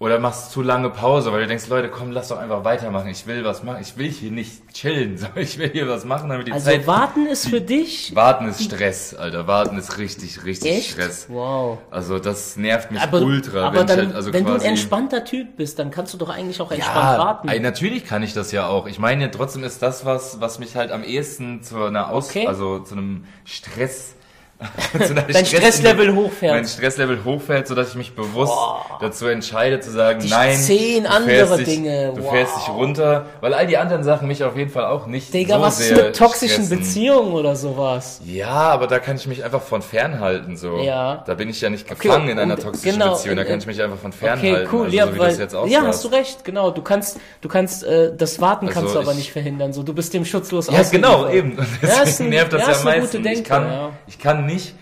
[0.00, 3.08] oder machst zu lange Pause, weil du denkst, Leute, komm, lass doch einfach weitermachen.
[3.08, 3.78] Ich will was machen.
[3.80, 5.18] Ich will hier nicht chillen.
[5.18, 6.86] So, ich will hier was machen, damit die Also Zeit.
[6.86, 9.48] warten ist für dich Warten ist Stress, Alter.
[9.48, 10.90] Warten ist richtig, richtig echt?
[10.92, 11.26] Stress.
[11.28, 11.78] Wow.
[11.90, 13.66] Also das nervt mich Aber, ultra.
[13.66, 16.18] aber wenn dann, ich halt, also wenn du ein entspannter Typ bist, dann kannst du
[16.18, 17.48] doch eigentlich auch entspannt ja, warten.
[17.48, 18.86] ey, natürlich kann ich das ja auch.
[18.86, 22.46] Ich meine, trotzdem ist das was, was mich halt am ehesten zu einer Aus, Okay.
[22.46, 24.14] also zu einem Stress,
[25.32, 26.52] Dein Stresslevel hochfährt.
[26.54, 28.52] mein Stresslevel hochfällt, sodass ich mich bewusst
[29.00, 32.32] dazu entscheide zu sagen, Die nein, zehn du andere dich, Dinge, du wow.
[32.32, 35.56] fährst dich runter, weil all die anderen Sachen mich auf jeden Fall auch nicht Digga,
[35.56, 36.78] so was ist sehr mit toxischen stressen.
[36.80, 38.20] Beziehungen oder sowas?
[38.24, 40.78] Ja, aber da kann ich mich einfach von fernhalten, so.
[40.78, 41.22] Ja.
[41.24, 43.66] Da bin ich ja nicht gefangen in einer toxischen genau, Beziehung, da und- kann ich
[43.66, 44.68] mich einfach von Okay, fernhalten.
[44.72, 45.18] cool, also, ja, so
[45.62, 46.72] weil, ja, hast du recht, genau.
[46.72, 49.72] Du kannst, du kannst, äh, das Warten Also kannst du aber ich- nicht verhindern.
[49.72, 51.56] So, du bist dem schutzlos Ja, genau, eben.
[51.82, 53.16] Ja, Deswegen ist ein- nervt das ja, ja, ist am eine meisten.
[53.18, 53.90] gute ich, kann, ja.
[54.08, 54.74] ich kann nicht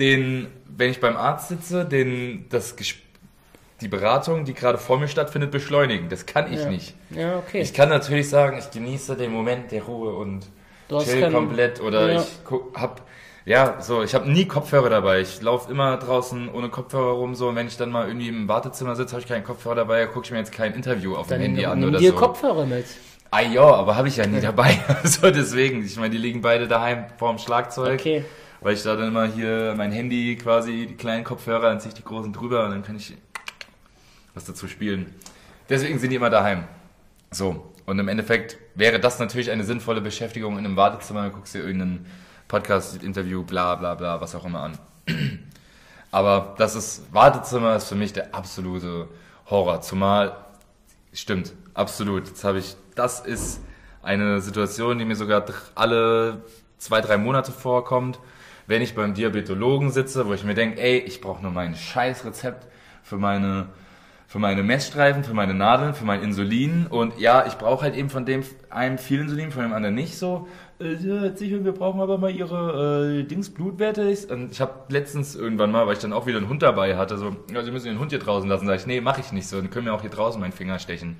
[0.00, 2.74] den, wenn ich beim Arzt sitze, den, das,
[3.80, 6.08] die Beratung, die gerade vor mir stattfindet, beschleunigen.
[6.08, 6.68] Das kann ich Ja.
[6.68, 6.94] nicht.
[7.10, 7.60] Ja, okay.
[7.60, 10.46] Ich kann natürlich sagen, ich genieße den Moment der Ruhe und
[10.88, 12.20] chill keinen- komplett oder Ja.
[12.22, 13.02] ich hab
[13.46, 15.20] ja, so, ich habe nie Kopfhörer dabei.
[15.20, 18.46] Ich laufe immer draußen ohne Kopfhörer rum so und wenn ich dann mal irgendwie im
[18.48, 21.40] Wartezimmer sitze, habe ich keinen Kopfhörer dabei, gucke ich mir jetzt kein Interview auf dann
[21.40, 22.16] dem Handy an oder dir so.
[22.16, 22.84] Kopfhörer mit.
[23.30, 24.78] Ah ja, aber habe ich ja nie dabei.
[25.04, 27.98] so deswegen, ich meine, die liegen beide daheim vorm Schlagzeug.
[27.98, 28.24] Okay.
[28.60, 31.94] Weil ich da dann immer hier mein Handy quasi, die kleinen Kopfhörer, dann ziehe ich
[31.94, 33.14] die großen drüber und dann kann ich
[34.34, 35.14] was dazu spielen.
[35.68, 36.64] Deswegen sind die immer daheim.
[37.30, 41.54] So, und im Endeffekt wäre das natürlich eine sinnvolle Beschäftigung in einem Wartezimmer, du guckst
[41.54, 42.06] dir irgendeinen
[42.48, 44.78] Podcast, Interview, bla bla bla, was auch immer an.
[46.10, 49.08] Aber das ist, Wartezimmer ist für mich der absolute
[49.46, 49.80] Horror.
[49.80, 50.36] Zumal,
[51.12, 52.26] stimmt, absolut.
[52.26, 53.60] Jetzt habe ich, das ist
[54.02, 55.44] eine Situation, die mir sogar
[55.74, 56.42] alle
[56.78, 58.18] zwei, drei Monate vorkommt,
[58.70, 62.24] wenn ich beim Diabetologen sitze, wo ich mir denke, ey, ich brauche nur mein scheiß
[62.24, 62.68] Rezept
[63.02, 63.66] für meine
[64.28, 68.10] für meine Messstreifen, für meine Nadeln, für mein Insulin und ja, ich brauche halt eben
[68.10, 70.46] von dem einen viel Insulin, von dem anderen nicht so.
[70.78, 70.94] Äh,
[71.34, 74.16] sicher, wir brauchen aber mal ihre äh, Dings Blutwerte.
[74.30, 77.18] Und ich habe letztens irgendwann mal, weil ich dann auch wieder einen Hund dabei hatte,
[77.18, 78.66] so, ja, Sie müssen den Hund hier draußen lassen.
[78.66, 79.60] Sag ich, nee, mache ich nicht so.
[79.60, 81.16] Dann können wir auch hier draußen meinen Finger stechen.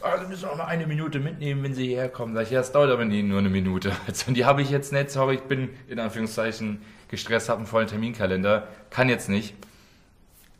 [0.00, 2.34] Ah, Sie müssen auch mal eine Minute mitnehmen, wenn Sie hierher kommen.
[2.34, 3.92] Sag ich, ja, es dauert aber nie nur eine Minute.
[4.06, 7.88] Also, die habe ich jetzt nicht, sorry, ich bin in Anführungszeichen gestresst, habe einen vollen
[7.88, 9.54] Terminkalender, kann jetzt nicht.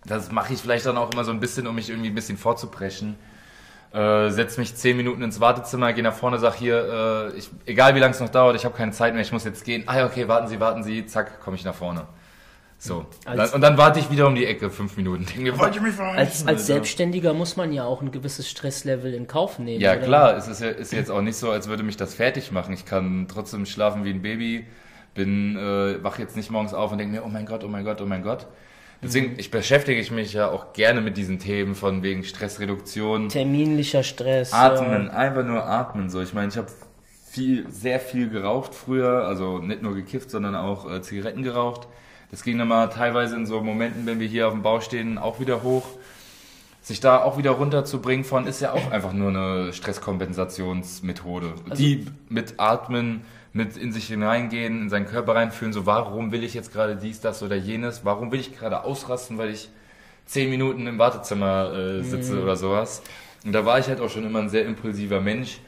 [0.05, 2.39] Das mache ich vielleicht dann auch immer so ein bisschen, um mich irgendwie ein bisschen
[2.39, 3.17] vorzupreschen.
[3.93, 7.95] Äh, setz mich zehn Minuten ins Wartezimmer, gehe nach vorne, sag hier, äh, ich, egal
[7.95, 9.85] wie lange es noch dauert, ich habe keine Zeit mehr, ich muss jetzt gehen.
[9.87, 12.07] Ah ja, okay, warten Sie, warten Sie, zack, komme ich nach vorne.
[12.81, 13.07] So.
[13.25, 15.27] Als- und dann warte ich wieder um die Ecke, fünf Minuten.
[15.37, 16.67] Denke wollt ihr mich verarschen, Als, als?
[16.67, 19.81] Selbstständiger muss man ja auch ein gewisses Stresslevel in Kauf nehmen.
[19.81, 20.01] Ja oder?
[20.01, 22.73] klar, es ist, ja, ist jetzt auch nicht so, als würde mich das fertig machen.
[22.73, 24.65] Ich kann trotzdem schlafen wie ein Baby,
[25.15, 27.85] bin äh, wach jetzt nicht morgens auf und denke mir, oh mein Gott, oh mein
[27.85, 28.47] Gott, oh mein Gott.
[29.03, 34.03] Deswegen ich beschäftige ich mich ja auch gerne mit diesen Themen von wegen Stressreduktion, Terminlicher
[34.03, 34.53] Stress.
[34.53, 36.11] Atmen, einfach nur atmen.
[36.11, 36.69] So, ich meine, ich habe
[37.31, 41.87] viel, sehr viel geraucht früher, also nicht nur gekifft, sondern auch äh, Zigaretten geraucht.
[42.31, 45.41] Das ging mal teilweise in so Momenten, wenn wir hier auf dem Bau stehen, auch
[45.41, 45.87] wieder hoch.
[46.83, 51.55] Sich da auch wieder runterzubringen von, ist ja auch einfach nur eine Stresskompensationsmethode.
[51.77, 53.23] die mit Atmen,
[53.53, 57.21] mit in sich hineingehen, in seinen Körper reinfühlen, so warum will ich jetzt gerade dies,
[57.21, 59.71] das oder jenes, warum will ich gerade ausrasten, weil ich
[60.27, 63.03] zehn Minuten im Wartezimmer äh, sitze oder sowas.
[63.45, 65.61] Und da war ich halt auch schon immer ein sehr impulsiver Mensch.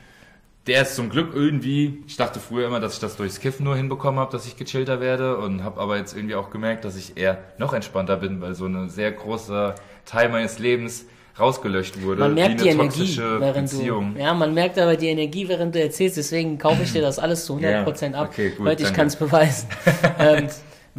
[0.66, 3.76] Der ist zum Glück irgendwie, ich dachte früher immer, dass ich das durchs Kiffen nur
[3.76, 7.16] hinbekommen habe, dass ich gechillter werde und habe aber jetzt irgendwie auch gemerkt, dass ich
[7.16, 11.06] eher noch entspannter bin, weil so ein sehr großer Teil meines Lebens
[11.38, 12.20] rausgelöscht wurde.
[12.20, 14.14] Man merkt wie die Energie, während Beziehung.
[14.14, 17.18] du, ja, man merkt aber die Energie, während du erzählst, deswegen kaufe ich dir das
[17.18, 18.28] alles zu 100% ab.
[18.30, 19.68] okay, gut, Leute, ich kann es beweisen.
[20.18, 20.48] ähm,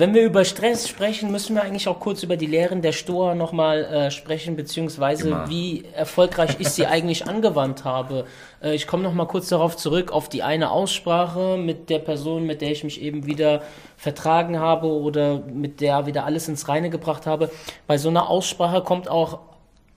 [0.02, 3.36] wenn wir über Stress sprechen, müssen wir eigentlich auch kurz über die Lehren der Stoa
[3.36, 5.48] nochmal äh, sprechen, beziehungsweise Immer.
[5.48, 8.26] wie erfolgreich ich sie eigentlich angewandt habe.
[8.64, 12.62] Äh, ich komme nochmal kurz darauf zurück, auf die eine Aussprache mit der Person, mit
[12.62, 13.62] der ich mich eben wieder
[13.96, 17.52] vertragen habe oder mit der wieder alles ins Reine gebracht habe.
[17.86, 19.38] Bei so einer Aussprache kommt auch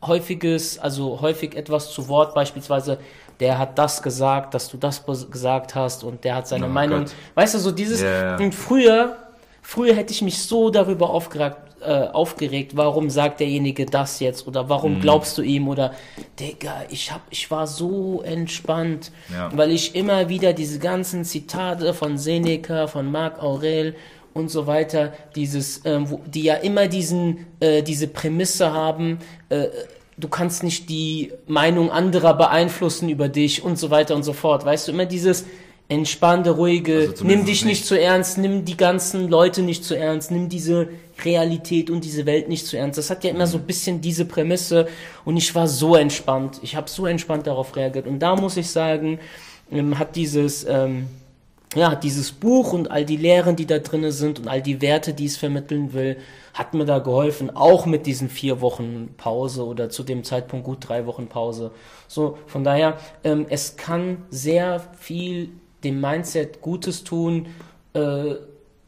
[0.06, 2.98] häufiges, also häufig etwas zu Wort, beispielsweise,
[3.40, 7.00] der hat das gesagt, dass du das gesagt hast und der hat seine Oh Meinung.
[7.04, 7.14] Gott.
[7.36, 8.36] Weißt du, so dieses, ja.
[8.36, 9.16] und früher,
[9.64, 14.64] früher hätte ich mich so darüber aufgeregt, äh, aufgeregt, warum sagt derjenige das jetzt oder
[14.64, 14.68] Mhm.
[14.68, 15.92] warum glaubst du ihm oder,
[16.40, 19.50] Digga, ich hab, ich war so entspannt, Ja.
[19.54, 23.96] weil ich immer wieder diese ganzen Zitate von Seneca, von Marc Aurel
[24.32, 29.18] und so weiter, dieses, ähm, wo, die ja immer diesen, äh, diese Prämisse haben,
[29.50, 29.66] äh,
[30.16, 34.64] du kannst nicht die Meinung anderer beeinflussen über dich und so weiter und so fort.
[34.64, 35.44] Weißt du, immer dieses
[35.88, 39.96] entspannte, ruhige, Also nimm dich nicht nicht- zu ernst, nimm die ganzen Leute nicht zu
[39.96, 40.88] ernst, nimm diese
[41.24, 42.98] Realität und diese Welt nicht zu ernst.
[42.98, 44.88] Das hat ja immer so ein bisschen diese Prämisse
[45.24, 46.58] und ich war so entspannt.
[46.62, 49.18] Ich habe so entspannt darauf reagiert und da muss ich sagen,
[49.70, 51.06] ähm, hat dieses ähm,
[51.76, 54.80] ja, hat dieses Buch und all die Lehren, die da drinne sind und all die
[54.80, 56.18] Werte, die es vermitteln will,
[56.52, 60.88] hat mir da geholfen, auch mit diesen vier Wochen Pause oder zu dem Zeitpunkt gut
[60.88, 61.72] drei Wochen Pause.
[62.06, 65.48] So, von daher, ähm, es kann sehr viel
[65.84, 67.46] dem Mindset Gutes tun,
[67.94, 68.34] äh,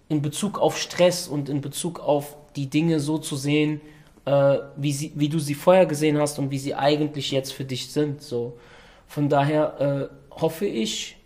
[0.08, 3.80] in Bezug auf Stress und in Bezug auf die Dinge so zu sehen,
[4.24, 7.64] äh, wie, sie, wie du sie vorher gesehen hast und wie sie eigentlich jetzt für
[7.64, 8.22] dich sind.
[8.22, 8.58] So.
[9.06, 11.16] Von daher äh, hoffe ich,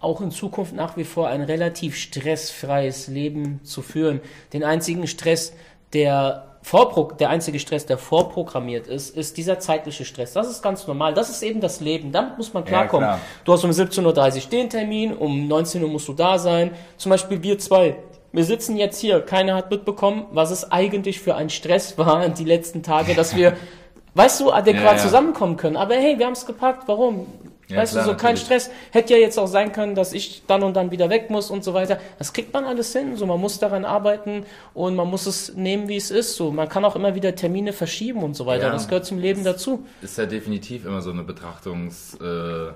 [0.00, 4.20] auch in Zukunft nach wie vor ein relativ stressfreies Leben zu führen.
[4.52, 5.52] Den einzigen Stress,
[5.92, 10.32] der vorpro der einzige Stress, der vorprogrammiert ist, ist dieser zeitliche Stress.
[10.34, 11.14] Das ist ganz normal.
[11.14, 12.12] Das ist eben das Leben.
[12.12, 13.08] Damit muss man klarkommen.
[13.08, 13.20] klar.
[13.44, 16.72] Du hast um 17.30 Uhr den Termin, um 19 Uhr musst du da sein.
[16.96, 17.96] Zum Beispiel wir zwei.
[18.32, 19.20] Wir sitzen jetzt hier.
[19.20, 23.56] Keiner hat mitbekommen, was es eigentlich für ein Stress war die letzten Tage, dass wir,
[24.14, 24.98] weißt du, adäquat Ja, ja.
[24.98, 25.76] zusammenkommen können.
[25.76, 26.86] Aber hey, wir haben es gepackt.
[26.86, 27.26] Warum?
[27.70, 28.62] Ja, weißt klar, du, so kein natürlich.
[28.62, 28.70] Stress.
[28.90, 31.64] Hätte ja jetzt auch sein können, dass ich dann und dann wieder weg muss und
[31.64, 31.98] so weiter.
[32.18, 33.16] Das kriegt man alles hin.
[33.16, 34.44] So, man muss daran arbeiten
[34.74, 36.36] und man muss es nehmen, wie es ist.
[36.36, 38.66] So, man kann auch immer wieder Termine verschieben und so weiter.
[38.66, 38.72] Ja.
[38.72, 39.86] Das gehört zum Leben dazu.
[40.02, 42.18] ist ja definitiv immer so eine Betrachtungs...
[42.20, 42.72] Äh,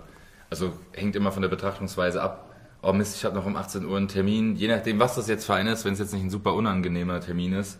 [0.50, 2.54] also hängt immer von der Betrachtungsweise ab.
[2.80, 4.54] Oh Mist, ich habe noch um 18 Uhr einen Termin.
[4.54, 7.20] Je nachdem, was das jetzt für einen ist, wenn es jetzt nicht ein super unangenehmer
[7.20, 7.78] Termin ist,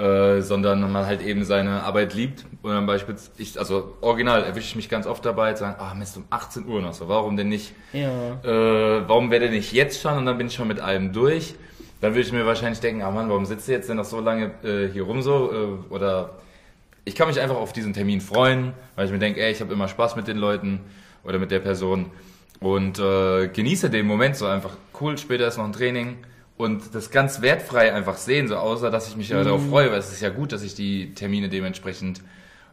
[0.00, 2.46] äh, sondern man halt eben seine Arbeit liebt.
[2.62, 5.94] Und dann beispielsweise, ich, also original erwische ich mich ganz oft dabei, zu sagen, ah
[5.94, 8.08] Mist, um 18 Uhr noch so, warum denn nicht Ja.
[8.42, 11.54] äh, warum wäre der nicht jetzt schon und dann bin ich schon mit allem durch?
[12.00, 14.20] Dann würde ich mir wahrscheinlich denken, ah Mann, warum sitzt du jetzt denn noch so
[14.20, 15.52] lange äh, hier rum so?
[15.52, 16.30] Äh, oder
[17.04, 19.72] ich kann mich einfach auf diesen Termin freuen, weil ich mir denke, ey, ich habe
[19.72, 20.80] immer Spaß mit den Leuten
[21.24, 22.06] oder mit der Person
[22.60, 24.78] und äh, genieße den Moment so einfach.
[24.98, 26.16] Cool, später ist noch ein Training
[26.60, 29.98] und das ganz wertfrei einfach sehen, so außer dass ich mich ja darauf freue, weil
[29.98, 32.20] es ist ja gut, dass ich die Termine dementsprechend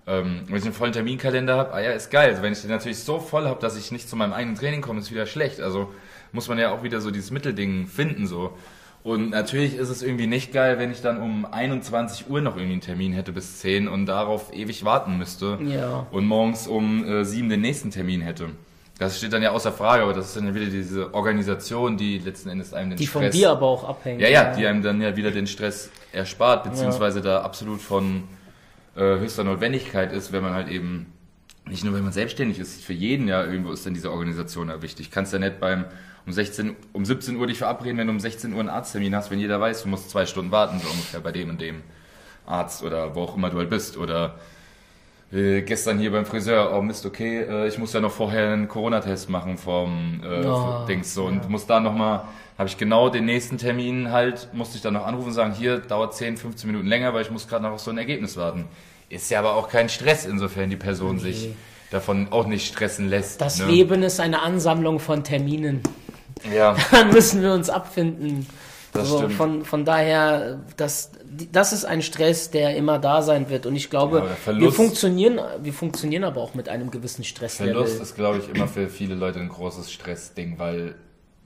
[0.07, 2.29] ähm, wenn ich einen vollen Terminkalender habe, ah ja, ist geil.
[2.29, 4.81] Also wenn ich den natürlich so voll habe, dass ich nicht zu meinem eigenen Training
[4.81, 5.59] komme, ist wieder schlecht.
[5.59, 5.91] Also
[6.31, 8.57] muss man ja auch wieder so dieses Mittelding finden so.
[9.03, 12.73] Und natürlich ist es irgendwie nicht geil, wenn ich dann um 21 Uhr noch irgendwie
[12.73, 15.59] einen Termin hätte bis 10 und darauf ewig warten müsste.
[15.61, 16.07] Ja.
[16.11, 18.49] Und morgens um äh, 7 den nächsten Termin hätte.
[18.99, 22.17] Das steht dann ja außer Frage, aber das ist dann ja wieder diese Organisation, die
[22.17, 23.35] letzten Endes einem den Die von Stress...
[23.35, 24.21] dir aber auch abhängt.
[24.21, 28.23] Ja, ja, die einem dann ja wieder den Stress erspart, beziehungsweise da absolut von
[28.95, 31.13] äh, höchster Notwendigkeit ist, wenn man halt eben,
[31.65, 34.81] nicht nur wenn man selbstständig ist, für jeden ja irgendwo ist dann diese Organisation ja
[34.81, 35.11] wichtig.
[35.11, 35.85] Kannst ja nicht beim
[36.25, 39.29] um 16, um 17 Uhr dich verabreden, wenn du um 16 Uhr einen Arzttermin hast,
[39.31, 41.83] wenn jeder weiß, du musst zwei Stunden warten, so ungefähr bei dem und dem
[42.45, 43.97] Arzt oder wo auch immer du halt bist.
[43.97, 44.35] Oder
[45.31, 48.67] äh, gestern hier beim Friseur, oh Mist, okay, äh, ich muss ja noch vorher einen
[48.67, 52.21] Corona-Test machen vom äh, Oh, Dings so und muss da nochmal,
[52.57, 55.79] habe ich genau den nächsten Termin halt, musste ich dann noch anrufen und sagen, hier
[55.79, 58.65] dauert 10, 15 Minuten länger, weil ich muss gerade noch auf so ein Ergebnis warten.
[59.09, 61.49] Ist ja aber auch kein Stress, insofern die Person sich
[61.91, 63.41] davon auch nicht stressen lässt.
[63.41, 63.65] Das ne?
[63.65, 65.81] Leben ist eine Ansammlung von Terminen.
[66.53, 68.47] Ja, Dann müssen wir uns abfinden.
[68.97, 69.33] Das so, stimmt.
[69.33, 71.11] von, von daher, das,
[71.51, 73.65] das ist ein Stress, der immer da sein wird.
[73.65, 77.23] Und ich glaube, Ja, der wir, Verlust- funktionieren, wir funktionieren aber auch mit einem gewissen
[77.23, 77.73] Stresslevel.
[77.73, 80.95] Verlust ist, glaube ich, immer für viele Leute ein großes Stressding, weil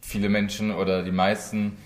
[0.01, 1.77] viele Menschen oder die meisten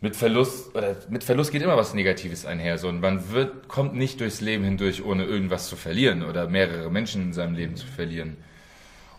[0.00, 2.78] mit Verlust oder mit Verlust geht immer was Negatives einher.
[2.78, 6.88] So, und man wird, kommt nicht durchs Leben hindurch, ohne irgendwas zu verlieren oder mehrere
[6.90, 8.36] Menschen in seinem Leben zu verlieren.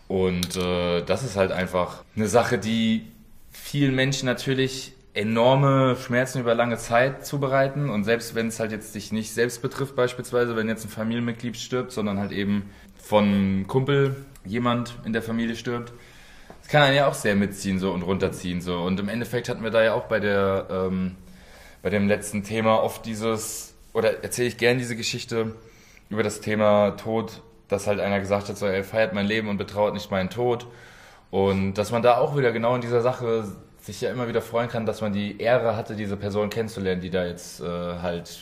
[0.08, 3.06] Und äh, das ist halt einfach eine Sache, die
[3.52, 7.90] vielen Menschen natürlich enorme Schmerzen über lange Zeit zubereiten.
[7.90, 11.56] Und selbst wenn es halt jetzt dich nicht selbst betrifft, beispielsweise, wenn jetzt ein Familienmitglied
[11.56, 15.92] stirbt, sondern halt eben von Kumpel jemand in der Familie stirbt,
[16.60, 18.60] das kann einen ja auch sehr mitziehen so und runterziehen.
[18.60, 18.78] so.
[18.78, 21.16] Und im Endeffekt hatten wir da ja auch bei der ähm,
[21.82, 25.54] bei dem letzten Thema oft dieses, oder erzähle ich gern diese Geschichte
[26.08, 29.56] über das Thema Tod, dass halt einer gesagt hat, so, er feiert mein Leben und
[29.56, 30.66] betrauert nicht meinen Tod.
[31.30, 33.44] Und dass man da auch wieder genau in dieser Sache
[33.80, 37.10] sich ja immer wieder freuen kann, dass man die Ehre hatte, diese Person kennenzulernen, die
[37.10, 38.40] da jetzt äh, halt,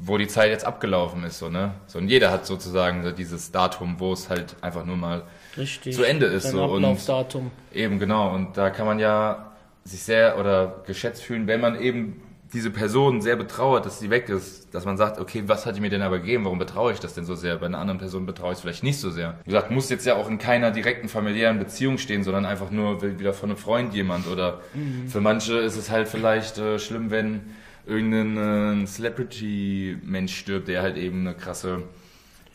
[0.00, 1.74] wo die Zeit jetzt abgelaufen ist, so, ne?
[1.86, 5.22] So, und jeder hat sozusagen so dieses Datum, wo es halt einfach nur mal
[5.56, 5.94] Richtig.
[5.94, 6.50] zu Ende ist.
[6.50, 6.64] So.
[6.64, 7.50] Und Ablaufdatum.
[7.72, 8.34] Eben, genau.
[8.34, 9.52] Und da kann man ja
[9.84, 12.22] sich sehr oder geschätzt fühlen, wenn man eben
[12.52, 15.80] diese Person sehr betrauert, dass sie weg ist, dass man sagt, okay, was hat die
[15.80, 16.44] mir denn aber gegeben?
[16.44, 17.56] Warum betraue ich das denn so sehr?
[17.56, 19.38] Bei einer anderen Person betraue ich es vielleicht nicht so sehr.
[19.44, 23.02] Wie gesagt, muss jetzt ja auch in keiner direkten familiären Beziehung stehen, sondern einfach nur
[23.02, 24.26] wieder von einem Freund jemand.
[24.26, 24.60] Oder
[25.08, 27.40] für manche ist es halt vielleicht äh, schlimm, wenn
[27.86, 31.84] irgendein äh, Celebrity-Mensch stirbt, der halt eben eine krasse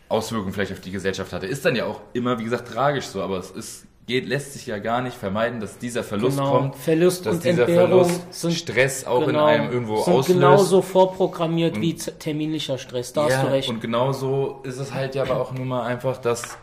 [0.09, 1.47] Auswirkung vielleicht auf die Gesellschaft hatte.
[1.47, 4.67] Ist dann ja auch immer, wie gesagt, tragisch so, aber es ist, geht, lässt sich
[4.67, 6.51] ja gar nicht vermeiden, dass dieser Verlust Genau.
[6.51, 6.75] kommt.
[6.75, 10.39] Verlust dass und dieser Entbehrung Verlust sind Stress auch genau, in einem irgendwo sind auslöst.
[10.39, 13.13] genauso vorprogrammiert wie z- terminlicher Stress.
[13.13, 13.69] Da hast du recht.
[13.69, 16.57] Und genauso ist es halt ja aber auch nun mal einfach, dass,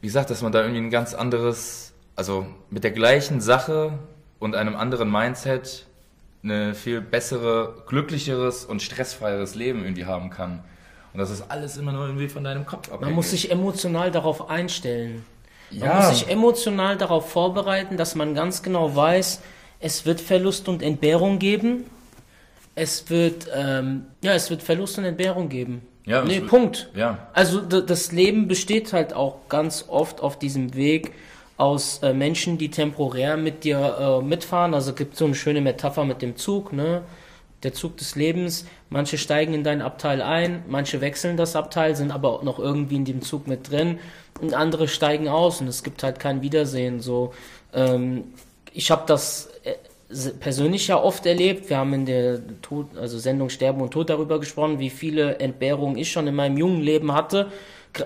[0.00, 3.98] wie gesagt, dass man da irgendwie ein ganz anderes, also mit der gleichen Sache
[4.38, 5.86] und einem anderen Mindset
[6.42, 10.62] eine viel bessere, glücklicheres und stressfreieres Leben irgendwie haben kann.
[11.12, 13.06] Und das ist alles immer nur irgendwie von deinem Kopf abhängig.
[13.06, 15.24] Man muss sich emotional darauf einstellen.
[15.70, 15.96] Man Ja.
[15.96, 19.40] muss sich emotional darauf vorbereiten, dass man ganz genau weiß,
[19.80, 21.84] es wird Verlust und Entbehrung geben.
[22.74, 25.82] Es wird, ähm, ja, es wird Verlust und Entbehrung geben.
[26.06, 26.88] Ja, nee, Punkt.
[26.94, 27.28] ja.
[27.34, 31.12] Also das Leben besteht halt auch ganz oft auf diesem Weg
[31.56, 34.72] aus äh, Menschen, die temporär mit dir äh, mitfahren.
[34.74, 37.02] Also gibt so eine schöne Metapher mit dem Zug, ne?
[37.62, 38.64] Der Zug des Lebens.
[38.88, 42.96] Manche steigen in dein Abteil ein, manche wechseln das Abteil, sind aber auch noch irgendwie
[42.96, 43.98] in dem Zug mit drin
[44.42, 47.00] und andere steigen aus und es gibt halt kein Wiedersehen.
[47.00, 47.32] So,
[47.72, 48.24] ähm,
[48.72, 49.74] ich habe das äh,
[50.40, 51.70] persönlich ja oft erlebt.
[51.70, 55.96] Wir haben in der Tod, also Sendung Sterben und Tod darüber gesprochen, wie viele Entbehrungen
[55.96, 57.50] ich schon in meinem jungen Leben hatte.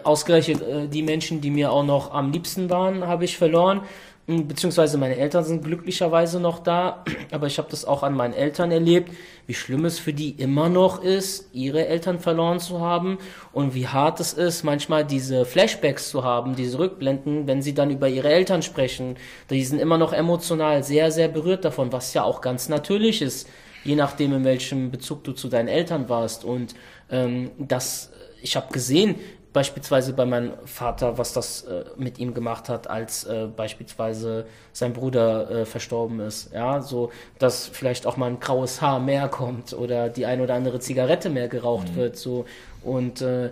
[0.03, 3.83] Ausgerechnet äh, die Menschen, die mir auch noch am liebsten waren, habe ich verloren.
[4.27, 8.33] Mm, Beziehungsweise meine Eltern sind glücklicherweise noch da, aber ich habe das auch an meinen
[8.33, 9.13] Eltern erlebt,
[9.47, 13.19] wie schlimm es für die immer noch ist, ihre Eltern verloren zu haben
[13.53, 17.91] und wie hart es ist, manchmal diese Flashbacks zu haben, diese Rückblenden, wenn sie dann
[17.91, 19.17] über ihre Eltern sprechen.
[19.51, 23.49] Die sind immer noch emotional sehr, sehr berührt davon, was ja auch ganz natürlich ist,
[23.85, 26.45] je nachdem, in welchem Bezug du zu deinen Eltern warst.
[26.45, 26.75] Und
[27.11, 28.11] ähm, das,
[28.41, 29.17] ich habe gesehen,
[29.55, 34.93] beispielsweise bei meinem Vater, was das äh, mit ihm gemacht hat, als äh, beispielsweise sein
[34.93, 36.53] Bruder äh, verstorben ist.
[36.53, 40.55] Ja, so, dass vielleicht auch mal ein graues Haar mehr kommt oder die ein oder
[40.55, 42.17] andere Zigarette mehr geraucht wird.
[42.17, 42.45] So
[42.83, 43.51] und äh,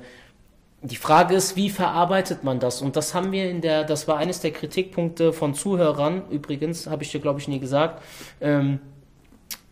[0.82, 2.82] die Frage ist, wie verarbeitet man das?
[2.82, 7.04] Und das haben wir in der, das war eines der Kritikpunkte von Zuhörern, übrigens, habe
[7.04, 8.02] ich dir, glaube ich, nie gesagt,
[8.40, 8.80] ähm,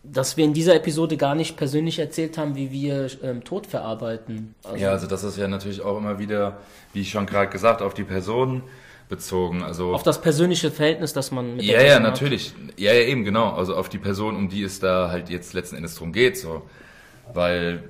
[0.03, 4.55] dass wir in dieser Episode gar nicht persönlich erzählt haben, wie wir ähm, Tod verarbeiten.
[4.63, 6.57] Also, Ja, also das ist ja natürlich auch immer wieder,
[6.93, 8.63] wie ich schon gerade gesagt, auf die Person
[9.09, 9.61] bezogen.
[9.61, 12.03] Also Auf das persönliche Verhältnis, das man mit Ja, der ja, hat.
[12.03, 12.53] natürlich.
[12.77, 13.51] Ja, ja, eben, genau.
[13.51, 16.63] Also auf die Person, um die es da halt jetzt letzten Endes drum geht, so.
[17.33, 17.83] Weil,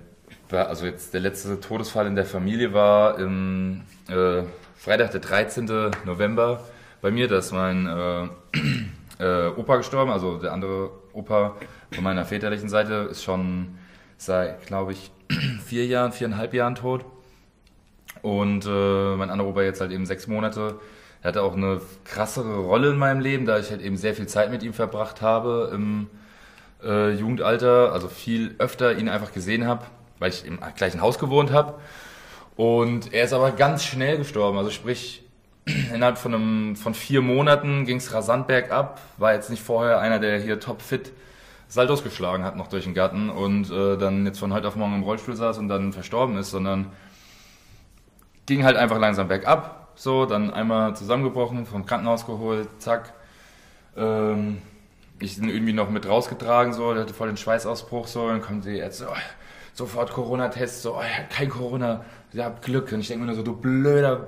[0.51, 4.43] ja, also jetzt der letzte Todesfall in der Familie war im äh,
[4.75, 5.91] Freitag, der 13.
[6.05, 6.63] November
[7.01, 7.27] bei mir.
[7.27, 8.27] Da ist mein äh,
[9.23, 11.55] äh, Opa gestorben, also der andere Opa
[11.93, 13.77] von meiner väterlichen Seite ist schon
[14.17, 15.11] seit, glaube ich,
[15.65, 17.05] vier Jahren, viereinhalb Jahren tot.
[18.21, 20.79] Und äh, mein anderer Opa jetzt halt eben sechs Monate.
[21.21, 24.27] Er hatte auch eine krassere Rolle in meinem Leben, da ich halt eben sehr viel
[24.27, 26.07] Zeit mit ihm verbracht habe im
[26.83, 29.85] äh, Jugendalter, also viel öfter ihn einfach gesehen habe,
[30.19, 31.75] weil ich im gleichen Haus gewohnt habe.
[32.55, 35.23] Und er ist aber ganz schnell gestorben, also sprich
[35.93, 40.19] innerhalb von, einem, von vier Monaten ging es rasant bergab, war jetzt nicht vorher einer,
[40.19, 41.11] der hier topfit
[41.71, 44.93] Saltos geschlagen hat noch durch den Garten und äh, dann jetzt von heute auf morgen
[44.93, 46.91] im Rollstuhl saß und dann verstorben ist, sondern
[48.45, 53.13] ging halt einfach langsam bergab, so, dann einmal zusammengebrochen, vom Krankenhaus geholt, zack.
[53.95, 54.57] Ähm,
[55.19, 58.65] ich bin irgendwie noch mit rausgetragen, so, der hatte voll den Schweißausbruch, so, dann kommt
[58.65, 59.15] die Ärzte, oh,
[59.73, 62.03] sofort Corona-Test, so, oh, kein Corona,
[62.33, 62.91] ihr habt Glück.
[62.91, 64.27] Und ich denke mir nur so, du blöder,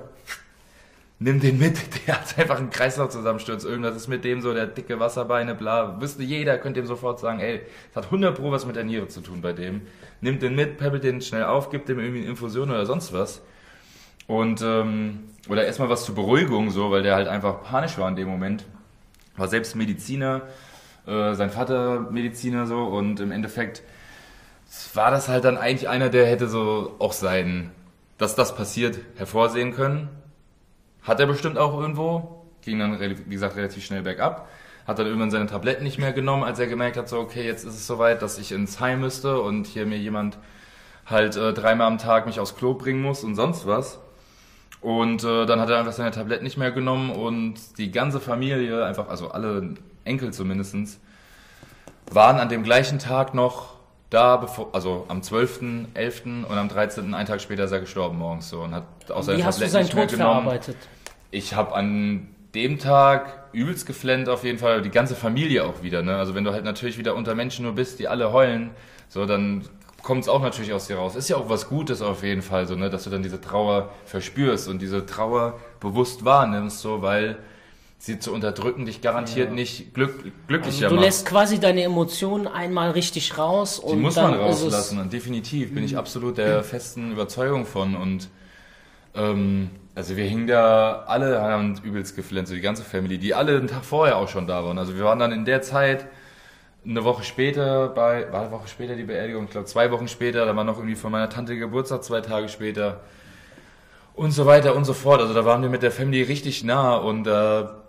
[1.18, 4.98] nimm den mit, der hat einfach einen Kreislaufzusammensturz, irgendwas ist mit dem so, der dicke
[5.00, 8.76] Wasserbeine, bla, wüsste jeder, könnte ihm sofort sagen, ey, es hat 100 pro was mit
[8.76, 9.82] der Niere zu tun bei dem.
[10.20, 13.42] Nimmt den mit, peppelt den schnell auf, gibt dem irgendwie eine Infusion oder sonst was.
[14.26, 18.16] Und, ähm, oder erstmal was zur Beruhigung, so, weil der halt einfach panisch war in
[18.16, 18.64] dem Moment.
[19.36, 20.42] War selbst Mediziner,
[21.06, 23.82] äh, sein Vater Mediziner so und im Endeffekt
[24.94, 27.70] war das halt dann eigentlich einer, der hätte so auch sein,
[28.18, 30.08] dass das passiert, hervorsehen können.
[31.04, 34.48] Hat er bestimmt auch irgendwo, ging dann, wie gesagt, relativ schnell bergab.
[34.86, 37.64] Hat dann irgendwann seine Tabletten nicht mehr genommen, als er gemerkt hat, so, okay, jetzt
[37.64, 40.38] ist es soweit, dass ich ins Heim müsste und hier mir jemand
[41.06, 43.98] halt äh, dreimal am Tag mich aufs Klo bringen muss und sonst was.
[44.80, 48.84] Und äh, dann hat er einfach seine Tabletten nicht mehr genommen und die ganze Familie,
[48.84, 49.74] einfach, also alle
[50.04, 51.00] Enkel zumindestens,
[52.10, 53.76] waren an dem gleichen Tag noch
[54.10, 56.44] da, bevor, also am 12.11.
[56.44, 57.14] und am 13.
[57.14, 59.64] einen Tag später ist er gestorben morgens so und hat auch seine Wie hast du
[59.64, 60.42] Tabletten seinen nicht mehr Tod genommen.
[60.42, 60.76] verarbeitet?
[61.30, 66.02] Ich habe an dem Tag übelst geflennt auf jeden Fall, die ganze Familie auch wieder.
[66.02, 66.16] Ne?
[66.16, 68.70] Also wenn du halt natürlich wieder unter Menschen nur bist, die alle heulen,
[69.08, 69.64] so dann
[70.02, 71.16] kommt es auch natürlich aus dir raus.
[71.16, 73.90] Ist ja auch was Gutes auf jeden Fall, so ne, dass du dann diese Trauer
[74.04, 77.38] verspürst und diese Trauer bewusst wahrnimmst, so weil
[78.04, 79.54] sie zu unterdrücken dich garantiert Ja.
[79.54, 81.04] nicht glück, glücklicher Also du macht.
[81.06, 84.44] lässt quasi deine Emotionen einmal richtig raus Die und muss dann man Mhm.
[84.44, 88.28] rauslassen und definitiv bin ich absolut der festen Überzeugung von und
[89.14, 93.56] ähm, also wir hingen da alle haben übelst geflennt, so die ganze Family, die alle
[93.56, 94.76] einen Tag vorher auch schon da waren.
[94.76, 96.06] Also wir waren dann in der Zeit
[96.86, 100.44] eine Woche später bei, war eine Woche später die Beerdigung, ich glaube zwei Wochen später,
[100.44, 103.00] da war noch irgendwie von meiner Tante Geburtstag, zwei Tage später
[104.14, 105.20] und so weiter und so fort.
[105.22, 107.80] Also da waren wir mit der Family richtig nah und da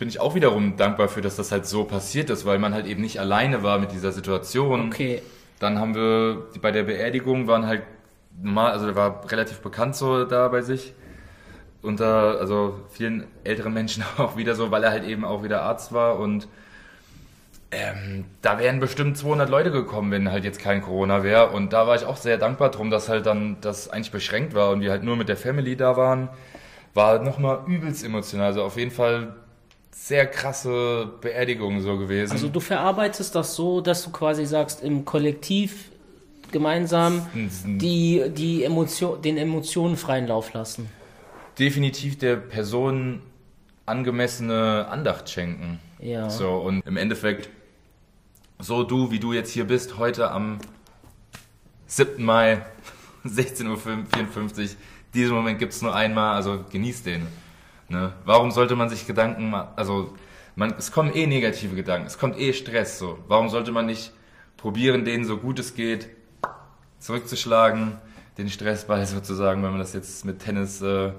[0.00, 2.86] bin ich auch wiederum dankbar für, dass das halt so passiert ist, weil man halt
[2.86, 4.86] eben nicht alleine war mit dieser Situation.
[4.86, 5.22] Okay.
[5.58, 7.82] Dann haben wir bei der Beerdigung waren halt
[8.42, 10.94] normal, also der war relativ bekannt so da bei sich.
[11.82, 15.92] Unter also vielen älteren Menschen auch wieder so, weil er halt eben auch wieder Arzt
[15.92, 16.48] war und
[17.70, 21.50] ähm, da wären bestimmt 200 Leute gekommen, wenn halt jetzt kein Corona wäre.
[21.50, 24.70] Und da war ich auch sehr dankbar drum, dass halt dann das eigentlich beschränkt war
[24.70, 26.30] und wir halt nur mit der Family da waren.
[26.94, 28.46] War nochmal übelst emotional.
[28.46, 29.36] Also auf jeden Fall
[29.90, 32.32] sehr krasse Beerdigung so gewesen.
[32.32, 35.90] Also du verarbeitest das so, dass du quasi sagst, im Kollektiv
[36.52, 37.26] gemeinsam
[37.64, 40.88] die, die Emotion, den Emotionen freien Lauf lassen.
[41.58, 43.20] definitiv der Person
[43.86, 45.78] angemessene Andacht schenken.
[46.00, 46.30] Ja.
[46.30, 47.50] So, und im Endeffekt,
[48.58, 50.58] so du, wie du jetzt hier bist, heute am
[51.86, 52.24] 7.
[52.24, 52.62] Mai,
[53.24, 54.68] 16.54 Uhr,
[55.14, 57.26] diesen Moment gibt es nur einmal, also genieß den.
[57.90, 58.12] Ne?
[58.24, 60.14] Warum sollte man sich Gedanken machen, also
[60.54, 63.18] man, es kommen eh negative Gedanken, es kommt eh Stress, so.
[63.26, 64.12] Warum sollte man nicht
[64.56, 66.08] probieren, den so gut es geht
[67.00, 67.98] zurückzuschlagen,
[68.38, 71.10] den Stressball sozusagen, wenn man das jetzt mit Tennis äh,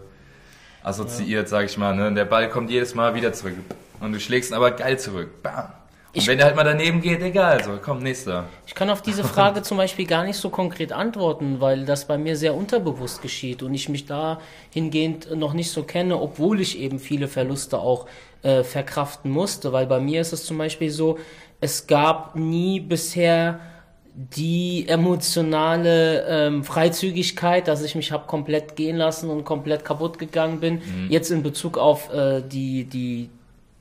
[0.82, 1.94] assoziiert, sag ich mal.
[1.96, 2.14] Ne?
[2.14, 3.56] Der Ball kommt jedes Mal wieder zurück.
[4.00, 5.44] Und du schlägst ihn aber geil zurück.
[5.44, 5.81] Bam.
[6.14, 7.64] Ich- wenn der halt mal daneben geht, egal.
[7.64, 8.46] So, komm, nächster.
[8.68, 12.18] Ich kann auf diese Frage zum Beispiel gar nicht so konkret antworten, weil das bei
[12.18, 17.00] mir sehr unterbewusst geschieht und ich mich dahingehend noch nicht so kenne, obwohl ich eben
[17.00, 18.08] viele Verluste auch
[18.44, 19.72] äh, verkraften musste.
[19.72, 21.18] Weil bei mir ist es zum Beispiel so,
[21.62, 23.60] es gab nie bisher
[24.14, 30.60] die emotionale ähm, Freizügigkeit, dass ich mich hab komplett gehen lassen und komplett kaputt gegangen
[30.60, 30.82] bin.
[31.10, 33.30] Jetzt in Bezug auf äh, die die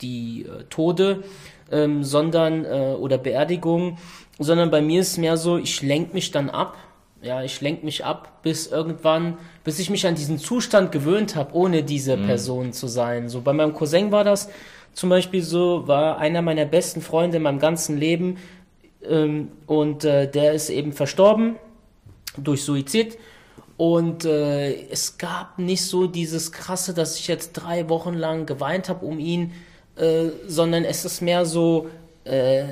[0.03, 1.24] die äh, Tode,
[1.70, 3.98] ähm, sondern äh, oder Beerdigungen,
[4.38, 6.76] sondern bei mir ist es mehr so, ich lenke mich dann ab.
[7.22, 11.54] Ja, ich lenke mich ab, bis irgendwann, bis ich mich an diesen Zustand gewöhnt habe,
[11.54, 13.28] ohne diese Person zu sein.
[13.28, 14.48] So bei meinem Cousin war das
[14.94, 18.38] zum Beispiel so, war einer meiner besten Freunde in meinem ganzen Leben
[19.06, 21.56] ähm, und äh, der ist eben verstorben
[22.36, 23.18] durch Suizid.
[23.76, 28.88] Und äh, es gab nicht so dieses krasse, dass ich jetzt drei Wochen lang geweint
[28.90, 29.52] habe um ihn,
[30.01, 31.88] äh, sondern es ist mehr so
[32.24, 32.64] äh,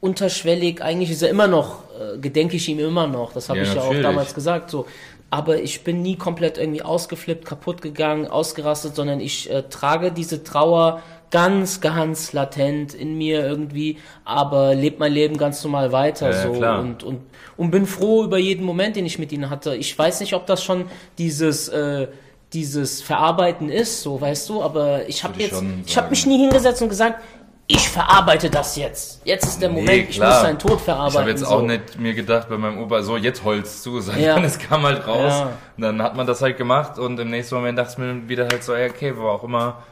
[0.00, 0.82] unterschwellig.
[0.82, 3.32] Eigentlich ist er immer noch, äh, gedenke ich ihm immer noch.
[3.32, 4.02] Das habe Ja, ich ja auch natürlich.
[4.02, 4.70] damals gesagt.
[4.70, 4.86] So.
[5.30, 10.44] Aber ich bin nie komplett irgendwie ausgeflippt, kaputt gegangen, ausgerastet, sondern ich äh, trage diese
[10.44, 16.42] Trauer ganz, ganz latent in mir irgendwie, aber lebe mein Leben ganz normal weiter ja,
[16.42, 16.80] so klar.
[16.80, 17.20] und, und
[17.56, 19.76] und bin froh über jeden Moment, den ich mit ihnen hatte.
[19.76, 20.86] Ich weiß nicht, ob das schon
[21.18, 22.08] dieses äh,
[22.52, 26.82] dieses Verarbeiten ist, so weißt du, aber ich habe jetzt ich habe mich nie hingesetzt
[26.82, 27.22] und gesagt,
[27.66, 29.20] ich verarbeite das jetzt.
[29.24, 31.12] Jetzt ist der Nee, Moment, ich muss seinen Tod verarbeiten.
[31.14, 31.46] Ich habe jetzt so.
[31.46, 34.38] auch nicht mir gedacht bei meinem Opa, so jetzt holst du, sondern Ja.
[34.44, 35.32] es kam halt raus.
[35.32, 35.52] Ja.
[35.76, 38.48] Und dann hat man das halt gemacht und im nächsten Moment dachte ich mir wieder
[38.48, 39.82] halt so, okay, wo auch immer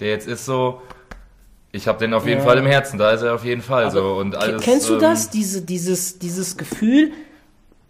[0.00, 0.82] der jetzt ist so,
[1.72, 2.46] ich habe den auf jeden Ja.
[2.46, 4.62] Fall im Herzen, da ist er auf jeden Fall so und alles.
[4.62, 5.30] Kennst du ähm, das?
[5.30, 7.12] Diese, dieses, dieses Gefühl,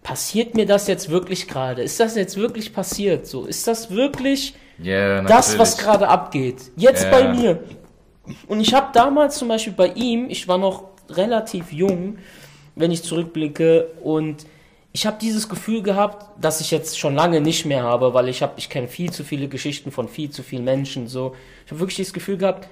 [0.06, 1.82] passiert mir das jetzt wirklich gerade?
[1.82, 3.26] Ist das jetzt wirklich passiert?
[3.26, 6.70] So, ist das wirklich Ja, das, was gerade abgeht?
[6.76, 7.10] Jetzt Ja.
[7.10, 7.58] bei mir.
[8.46, 12.18] Und ich habe damals zum Beispiel bei ihm, ich war noch relativ jung,
[12.76, 14.46] wenn ich zurückblicke, und
[14.92, 18.42] ich habe dieses Gefühl gehabt, dass ich jetzt schon lange nicht mehr habe, weil ich
[18.42, 21.08] habe, ich kenne viel zu viele Geschichten von viel zu vielen Menschen.
[21.08, 21.34] So,
[21.64, 22.68] ich habe wirklich dieses Gefühl gehabt,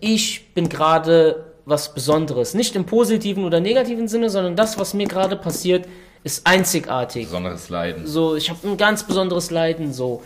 [0.00, 5.06] ich bin gerade was Besonderes, nicht im positiven oder negativen Sinne, sondern das, was mir
[5.06, 5.86] gerade passiert,
[6.24, 7.26] ist einzigartig.
[7.26, 8.06] Besonderes Leiden.
[8.06, 9.92] So, ich habe ein ganz besonderes Leiden.
[9.92, 10.22] So,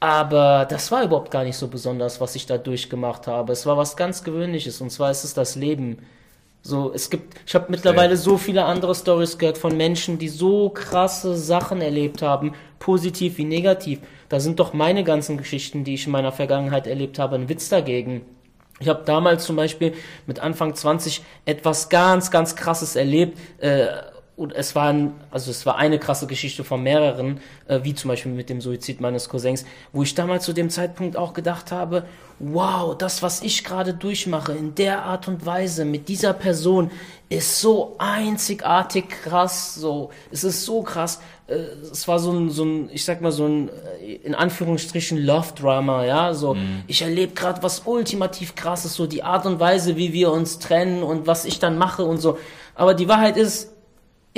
[0.00, 3.52] aber das war überhaupt gar nicht so besonders, was ich da durchgemacht habe.
[3.52, 5.98] Es war was ganz Gewöhnliches und zwar ist es das Leben.
[6.62, 10.70] So, es gibt, ich habe mittlerweile so viele andere Stories gehört von Menschen, die so
[10.70, 14.00] krasse Sachen erlebt haben, positiv wie negativ.
[14.28, 17.68] Da sind doch meine ganzen Geschichten, die ich in meiner Vergangenheit erlebt habe, ein Witz
[17.68, 18.22] dagegen.
[18.80, 19.94] Ich habe damals zum Beispiel
[20.26, 23.38] mit Anfang 20 etwas ganz, ganz krasses erlebt.
[23.58, 23.86] Äh,
[24.38, 28.08] und es war, ein, also es war eine krasse Geschichte von mehreren, äh, wie zum
[28.08, 32.04] Beispiel mit dem Suizid meines Cousins, wo ich damals zu dem Zeitpunkt auch gedacht habe,
[32.38, 36.92] wow, das, was ich gerade durchmache, in der Art und Weise, mit dieser Person,
[37.28, 41.56] ist so einzigartig krass, so, es ist so krass, äh,
[41.90, 43.70] es war so ein, so ein, ich sag mal, so ein,
[44.00, 46.84] äh, in Anführungsstrichen, Love-Drama, ja, so, mhm.
[46.86, 51.02] ich erlebe gerade was ultimativ krasses, so die Art und Weise, wie wir uns trennen
[51.02, 52.38] und was ich dann mache und so,
[52.76, 53.72] aber die Wahrheit ist,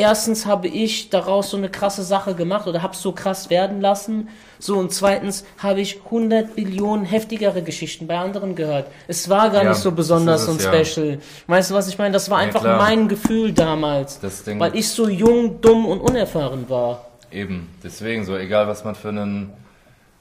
[0.00, 3.80] erstens habe ich daraus so eine krasse Sache gemacht oder habe es so krass werden
[3.80, 4.28] lassen.
[4.58, 8.86] So und zweitens habe ich 100 Billionen heftigere Geschichten bei anderen gehört.
[9.08, 11.10] Es war gar ja, nicht so besonders und special.
[11.10, 11.18] Ja.
[11.46, 12.12] Weißt du, was ich meine?
[12.12, 14.20] Das war einfach ja, mein Gefühl damals,
[14.58, 17.06] weil ich so jung, dumm und unerfahren war.
[17.30, 19.52] Eben, deswegen so, egal was man für ein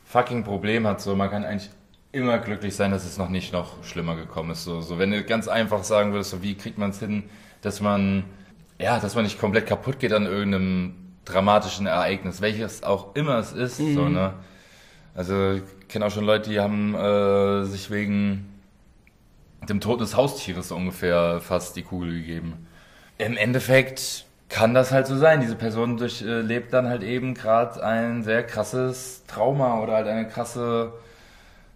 [0.06, 1.70] fucking Problem hat, so man kann eigentlich
[2.12, 4.64] immer glücklich sein, dass es noch nicht noch schlimmer gekommen ist.
[4.64, 7.24] So, so wenn du ganz einfach sagen würdest, so wie kriegt man es hin,
[7.62, 8.26] dass man
[8.80, 13.52] ja, dass man nicht komplett kaputt geht an irgendeinem dramatischen Ereignis, welches auch immer es
[13.52, 13.80] ist.
[13.80, 13.96] Mhm.
[13.96, 14.34] So, ne?
[15.16, 18.50] Also ich kenne auch schon Leute, die haben äh, sich wegen
[19.68, 22.68] dem Tod des Haustieres so ungefähr fast die Kugel gegeben.
[23.18, 25.42] Im Endeffekt kann das halt so sein.
[25.42, 30.94] Diese Person durchlebt dann halt eben gerade ein sehr krasses Trauma oder halt eine krasse,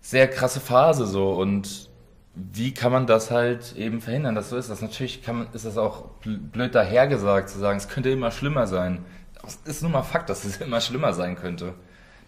[0.02, 1.90] sehr krasse Phase so und
[2.36, 4.70] wie kann man das halt eben verhindern, dass so ist?
[4.70, 8.66] Das natürlich kann man, ist das auch blöd dahergesagt zu sagen, es könnte immer schlimmer
[8.66, 9.06] sein.
[9.42, 11.74] Das ist nun mal Fakt, dass es immer schlimmer sein könnte.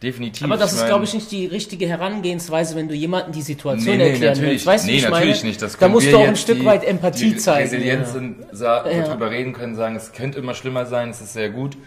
[0.03, 0.43] Definitiv.
[0.43, 3.97] Aber das ich ist, glaube ich, nicht die richtige Herangehensweise, wenn du jemandem die Situation
[3.97, 4.65] nee, nee, erklären willst.
[4.65, 5.47] Weißt nee, natürlich meine?
[5.47, 5.61] nicht.
[5.61, 7.69] Das da musst du auch ein Stück die, weit Empathie die zeigen.
[7.69, 8.13] Resilienz
[8.59, 8.87] ja.
[8.87, 9.07] ja.
[9.07, 11.77] darüber reden können, sagen, es könnte immer schlimmer sein, es ist sehr gut.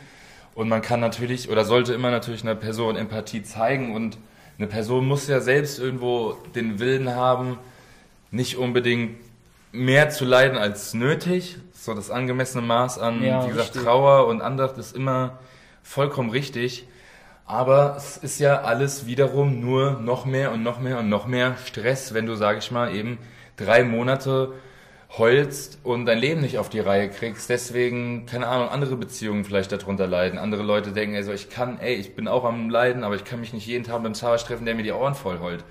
[0.54, 4.18] Und man kann natürlich oder sollte immer natürlich einer Person Empathie zeigen und
[4.56, 7.58] eine Person muss ja selbst irgendwo den Willen haben,
[8.30, 9.16] nicht unbedingt
[9.72, 11.56] mehr zu leiden als nötig.
[11.72, 13.82] So das angemessene Maß an, ja, wie gesagt, richtig.
[13.82, 15.38] Trauer und Andacht ist immer
[15.82, 16.86] vollkommen richtig.
[17.46, 21.56] Aber es ist ja alles wiederum nur noch mehr und noch mehr und noch mehr
[21.64, 23.18] Stress, wenn du, sag ich mal, eben
[23.56, 24.52] drei Monate
[25.16, 27.48] heulst und dein Leben nicht auf die Reihe kriegst.
[27.48, 30.38] Deswegen, keine Ahnung, andere Beziehungen vielleicht darunter leiden.
[30.38, 33.40] Andere Leute denken, also ich kann, ey, ich bin auch am Leiden, aber ich kann
[33.40, 35.64] mich nicht jeden Tag mit dem Zahnarzt treffen, der mir die Ohren voll heult.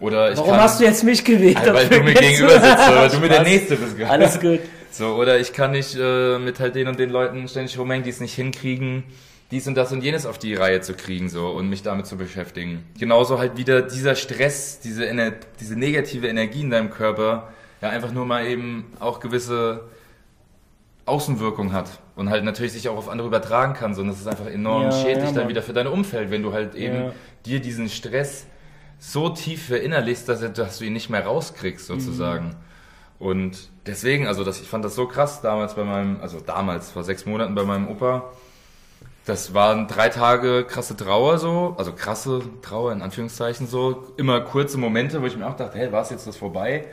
[0.00, 1.58] Oder ich Warum kann, hast du jetzt mich gewählt?
[1.64, 3.96] Weil du mir gegenüber sitzt, weil du mir der Nächste bist.
[3.96, 4.10] Gerade.
[4.10, 4.60] Alles gut.
[4.90, 8.10] So, oder ich kann nicht äh, mit halt den und den Leuten ständig rumhängen, die
[8.10, 9.04] es nicht hinkriegen,
[9.50, 12.16] dies und das und jenes auf die Reihe zu kriegen so und mich damit zu
[12.16, 12.84] beschäftigen.
[12.98, 17.48] Genauso halt wieder dieser Stress, diese, Ener diese negative Energie in deinem Körper,
[17.80, 19.88] ja einfach nur mal eben auch gewisse
[21.06, 24.46] Außenwirkung hat und halt natürlich sich auch auf andere übertragen kann, sondern das ist einfach
[24.46, 27.12] enorm ja, schädlich ja, dann wieder für dein Umfeld, wenn du halt eben ja.
[27.46, 28.46] dir diesen Stress
[29.00, 32.48] so tief verinnerlichst, dass, dass du ihn nicht mehr rauskriegst, sozusagen.
[32.48, 32.54] Mhm.
[33.18, 37.02] Und deswegen, also das, ich fand das so krass damals bei meinem, also damals, vor
[37.02, 38.30] sechs Monaten bei meinem Opa.
[39.24, 44.78] Das waren drei Tage krasse Trauer so, also krasse Trauer in Anführungszeichen so, immer kurze
[44.78, 46.86] Momente, wo ich mir auch dachte, hey, war es jetzt das vorbei?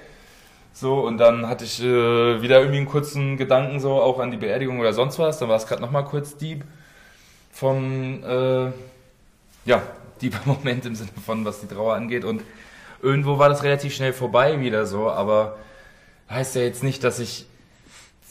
[0.73, 4.37] So, und dann hatte ich äh, wieder irgendwie einen kurzen Gedanken so, auch an die
[4.37, 5.39] Beerdigung oder sonst was.
[5.39, 6.63] Dann war es gerade nochmal kurz deep
[7.51, 8.71] vom, äh,
[9.65, 9.81] ja,
[10.21, 12.25] deeper Moment im Sinne von, was die Trauer angeht.
[12.25, 12.41] Und
[13.01, 15.57] irgendwo war das relativ schnell vorbei wieder so, aber
[16.29, 17.45] heißt ja jetzt nicht, dass ich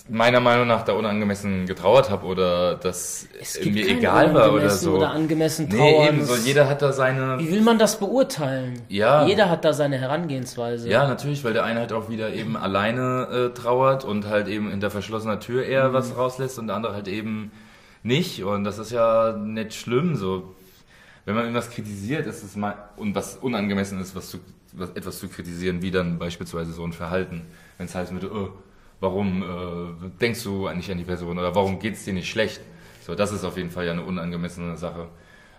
[0.09, 3.26] meiner Meinung nach da unangemessen getrauert habe oder dass
[3.64, 4.97] mir egal war oder so.
[4.97, 5.82] Oder angemessen trauern.
[5.82, 7.41] Nee, eben so, jeder hat da seine...
[7.41, 8.82] Wie will man das beurteilen?
[8.89, 9.26] Ja.
[9.26, 10.89] Jeder hat da seine Herangehensweise.
[10.89, 14.70] Ja, natürlich, weil der eine halt auch wieder eben alleine äh, trauert und halt eben
[14.70, 15.93] hinter verschlossener Tür eher mhm.
[15.95, 17.51] was rauslässt und der andere halt eben
[18.05, 20.55] nicht und das ist ja nicht schlimm, so
[21.26, 24.38] wenn man irgendwas kritisiert, ist es mal, und was unangemessen ist, was zu,
[24.72, 27.42] was, etwas zu kritisieren, wie dann beispielsweise so ein Verhalten.
[27.76, 28.50] Wenn es heißt, mit, oh,
[29.00, 32.60] warum äh, denkst du eigentlich an die Person oder warum geht es dir nicht schlecht?
[33.04, 35.08] So, das ist auf jeden Fall ja eine unangemessene Sache.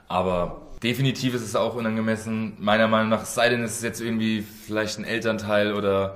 [0.07, 3.99] Aber definitiv ist es auch unangemessen, meiner Meinung nach, es sei denn, es ist jetzt
[3.99, 6.15] irgendwie vielleicht ein Elternteil oder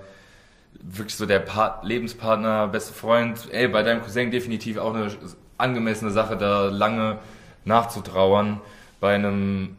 [0.82, 3.50] wirklich so der Part, Lebenspartner, beste Freund.
[3.52, 5.12] Ey, bei deinem Cousin definitiv auch eine
[5.58, 7.20] angemessene Sache, da lange
[7.66, 8.62] nachzutrauern.
[9.02, 9.76] Bei einem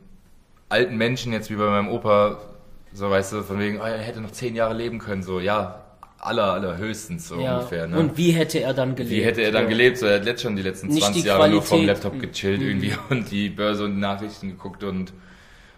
[0.68, 2.38] alten Menschen, jetzt wie bei meinem Opa,
[2.92, 5.84] so weißt du, von wegen, oh, er hätte noch zehn Jahre leben können, so, ja,
[6.18, 7.58] aller, allerhöchstens so Ja.
[7.58, 7.86] ungefähr.
[7.86, 7.98] Ne?
[7.98, 9.10] Und wie hätte er dann gelebt?
[9.14, 9.68] Wie hätte er dann Ja.
[9.70, 9.98] gelebt?
[9.98, 11.86] So, er hat letzt schon die letzten Nicht 20 die Jahre nur vom.
[11.86, 12.66] Laptop gechillt Mhm.
[12.68, 15.12] irgendwie und die Börse und die Nachrichten geguckt und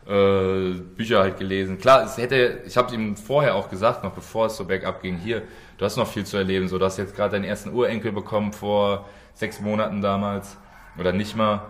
[0.07, 1.79] äh, Bücher halt gelesen.
[1.79, 5.17] Klar, es hätte, ich habe ihm vorher auch gesagt, noch bevor es so bergab ging,
[5.17, 5.43] hier,
[5.79, 6.69] du hast noch viel zu erleben.
[6.69, 10.57] So, du hast jetzt gerade deinen ersten Urenkel bekommen vor sechs Monaten damals
[10.99, 11.63] oder nicht mal.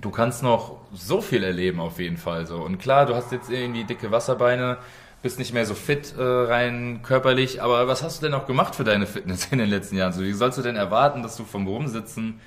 [0.00, 2.56] Du kannst noch so viel erleben auf jeden Fall so.
[2.56, 4.78] Und klar, du hast jetzt irgendwie dicke Wasserbeine,
[5.22, 8.74] bist nicht mehr so fit äh, rein körperlich, aber was hast du denn auch gemacht
[8.74, 10.12] für deine Fitness in den letzten Jahren?
[10.12, 12.40] So, wie sollst du denn erwarten, dass du vom Rumsitzen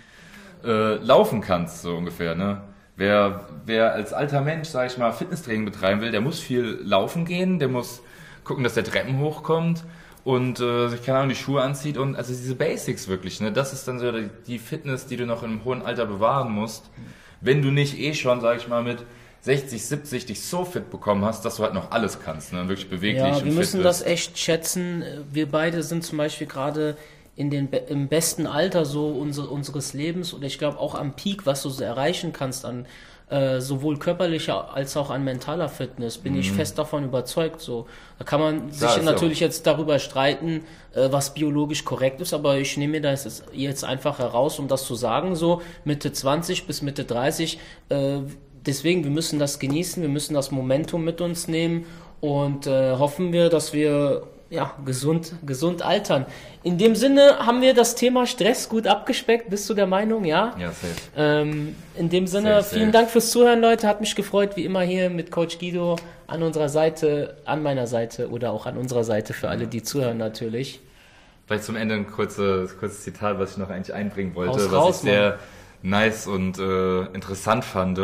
[0.64, 2.62] äh, laufen kannst, so ungefähr, ne?
[2.95, 7.26] Wer, wer als alter Mensch, sag ich mal, Fitnesstraining betreiben will, der muss viel laufen
[7.26, 8.01] gehen, der muss
[8.43, 9.84] gucken, dass der Treppen hochkommt
[10.24, 13.51] und äh, sich keine Ahnung die Schuhe anzieht und also diese Basics wirklich, ne?
[13.51, 14.12] Das ist dann so
[14.47, 16.89] die Fitness, die du noch im hohen Alter bewahren musst,
[17.44, 19.00] wenn du nicht eh schon, sag ich mal, mit
[19.41, 22.68] 60, 70 dich so fit bekommen hast, dass du halt noch alles kannst, ne?
[22.70, 24.10] Wirklich beweglich Ja, und wir müssen fit das bist.
[24.10, 25.04] echt schätzen.
[25.32, 26.96] Wir beide sind zum Beispiel gerade
[27.36, 31.46] in den im besten Alter so unsere, unseres Lebens oder ich glaube auch am Peak,
[31.46, 32.86] was du so erreichen kannst an
[33.34, 37.62] äh, sowohl körperlicher als auch an mentaler Fitness, bin ich fest davon überzeugt.
[37.62, 37.88] So,
[38.20, 38.98] da kann man sich Mhm.
[39.00, 40.64] ist natürlich jetzt darüber streiten,
[40.94, 44.68] äh, was biologisch korrekt ist, aber ich nehme mir das jetzt- jetzt einfach heraus, um
[44.68, 45.36] das zu sagen.
[45.36, 47.60] So Mitte 20 bis Mitte 30.
[47.90, 48.20] Äh,
[48.66, 51.86] deswegen, wir müssen das genießen, wir müssen das Momentum mit uns nehmen
[52.22, 54.24] und äh, hoffen wir, dass wir
[54.54, 56.28] ja, gesund, gesund altern.
[56.62, 59.49] In dem Sinne haben wir das Thema Stress gut abgespeckt.
[59.49, 60.26] Bist du der Meinung?
[60.26, 60.56] Ja.
[60.60, 60.93] Ja, safe.
[61.18, 62.97] Ähm, in dem Sinne, Safe, vielen safe.
[62.99, 63.88] Dank fürs Zuhören, Leute.
[63.88, 65.95] Hat mich gefreut, wie immer hier mit Coach Guido
[66.28, 70.18] an unserer Seite, an meiner Seite oder auch an unserer Seite für alle, die zuhören
[70.18, 70.80] natürlich.
[71.47, 74.74] Vielleicht zum Ende ein kurzes, kurzes Zitat, was ich noch eigentlich einbringen wollte, Haus was
[74.74, 75.39] raus, ich sehr
[75.82, 77.99] nice und äh, interessant fand.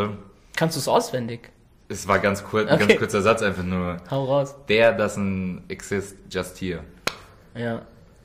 [0.55, 1.51] Kannst du es auswendig?
[1.91, 2.87] Es war ganz kurz, ein Okay.
[2.87, 3.97] ganz kurzer Satz einfach nur.
[4.11, 4.55] Hau raus.
[4.67, 6.81] There doesn't exist just here.
[7.55, 7.81] Ja.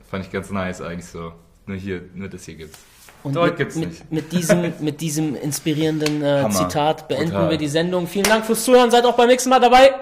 [0.09, 1.33] Fand ich ganz nice eigentlich so.
[1.65, 2.77] Nur hier, nur das hier gibt's.
[3.23, 4.11] Und Dort mit, gibt's mit, nicht.
[4.11, 6.47] mit diesem, mit diesem inspirierenden äh.
[6.51, 7.49] Zitat beenden Brutal.
[7.49, 8.05] wir die Sendung.
[8.07, 8.91] Vielen Dank fürs Zuhören.
[8.91, 9.95] Seid auch beim nächsten Mal dabei.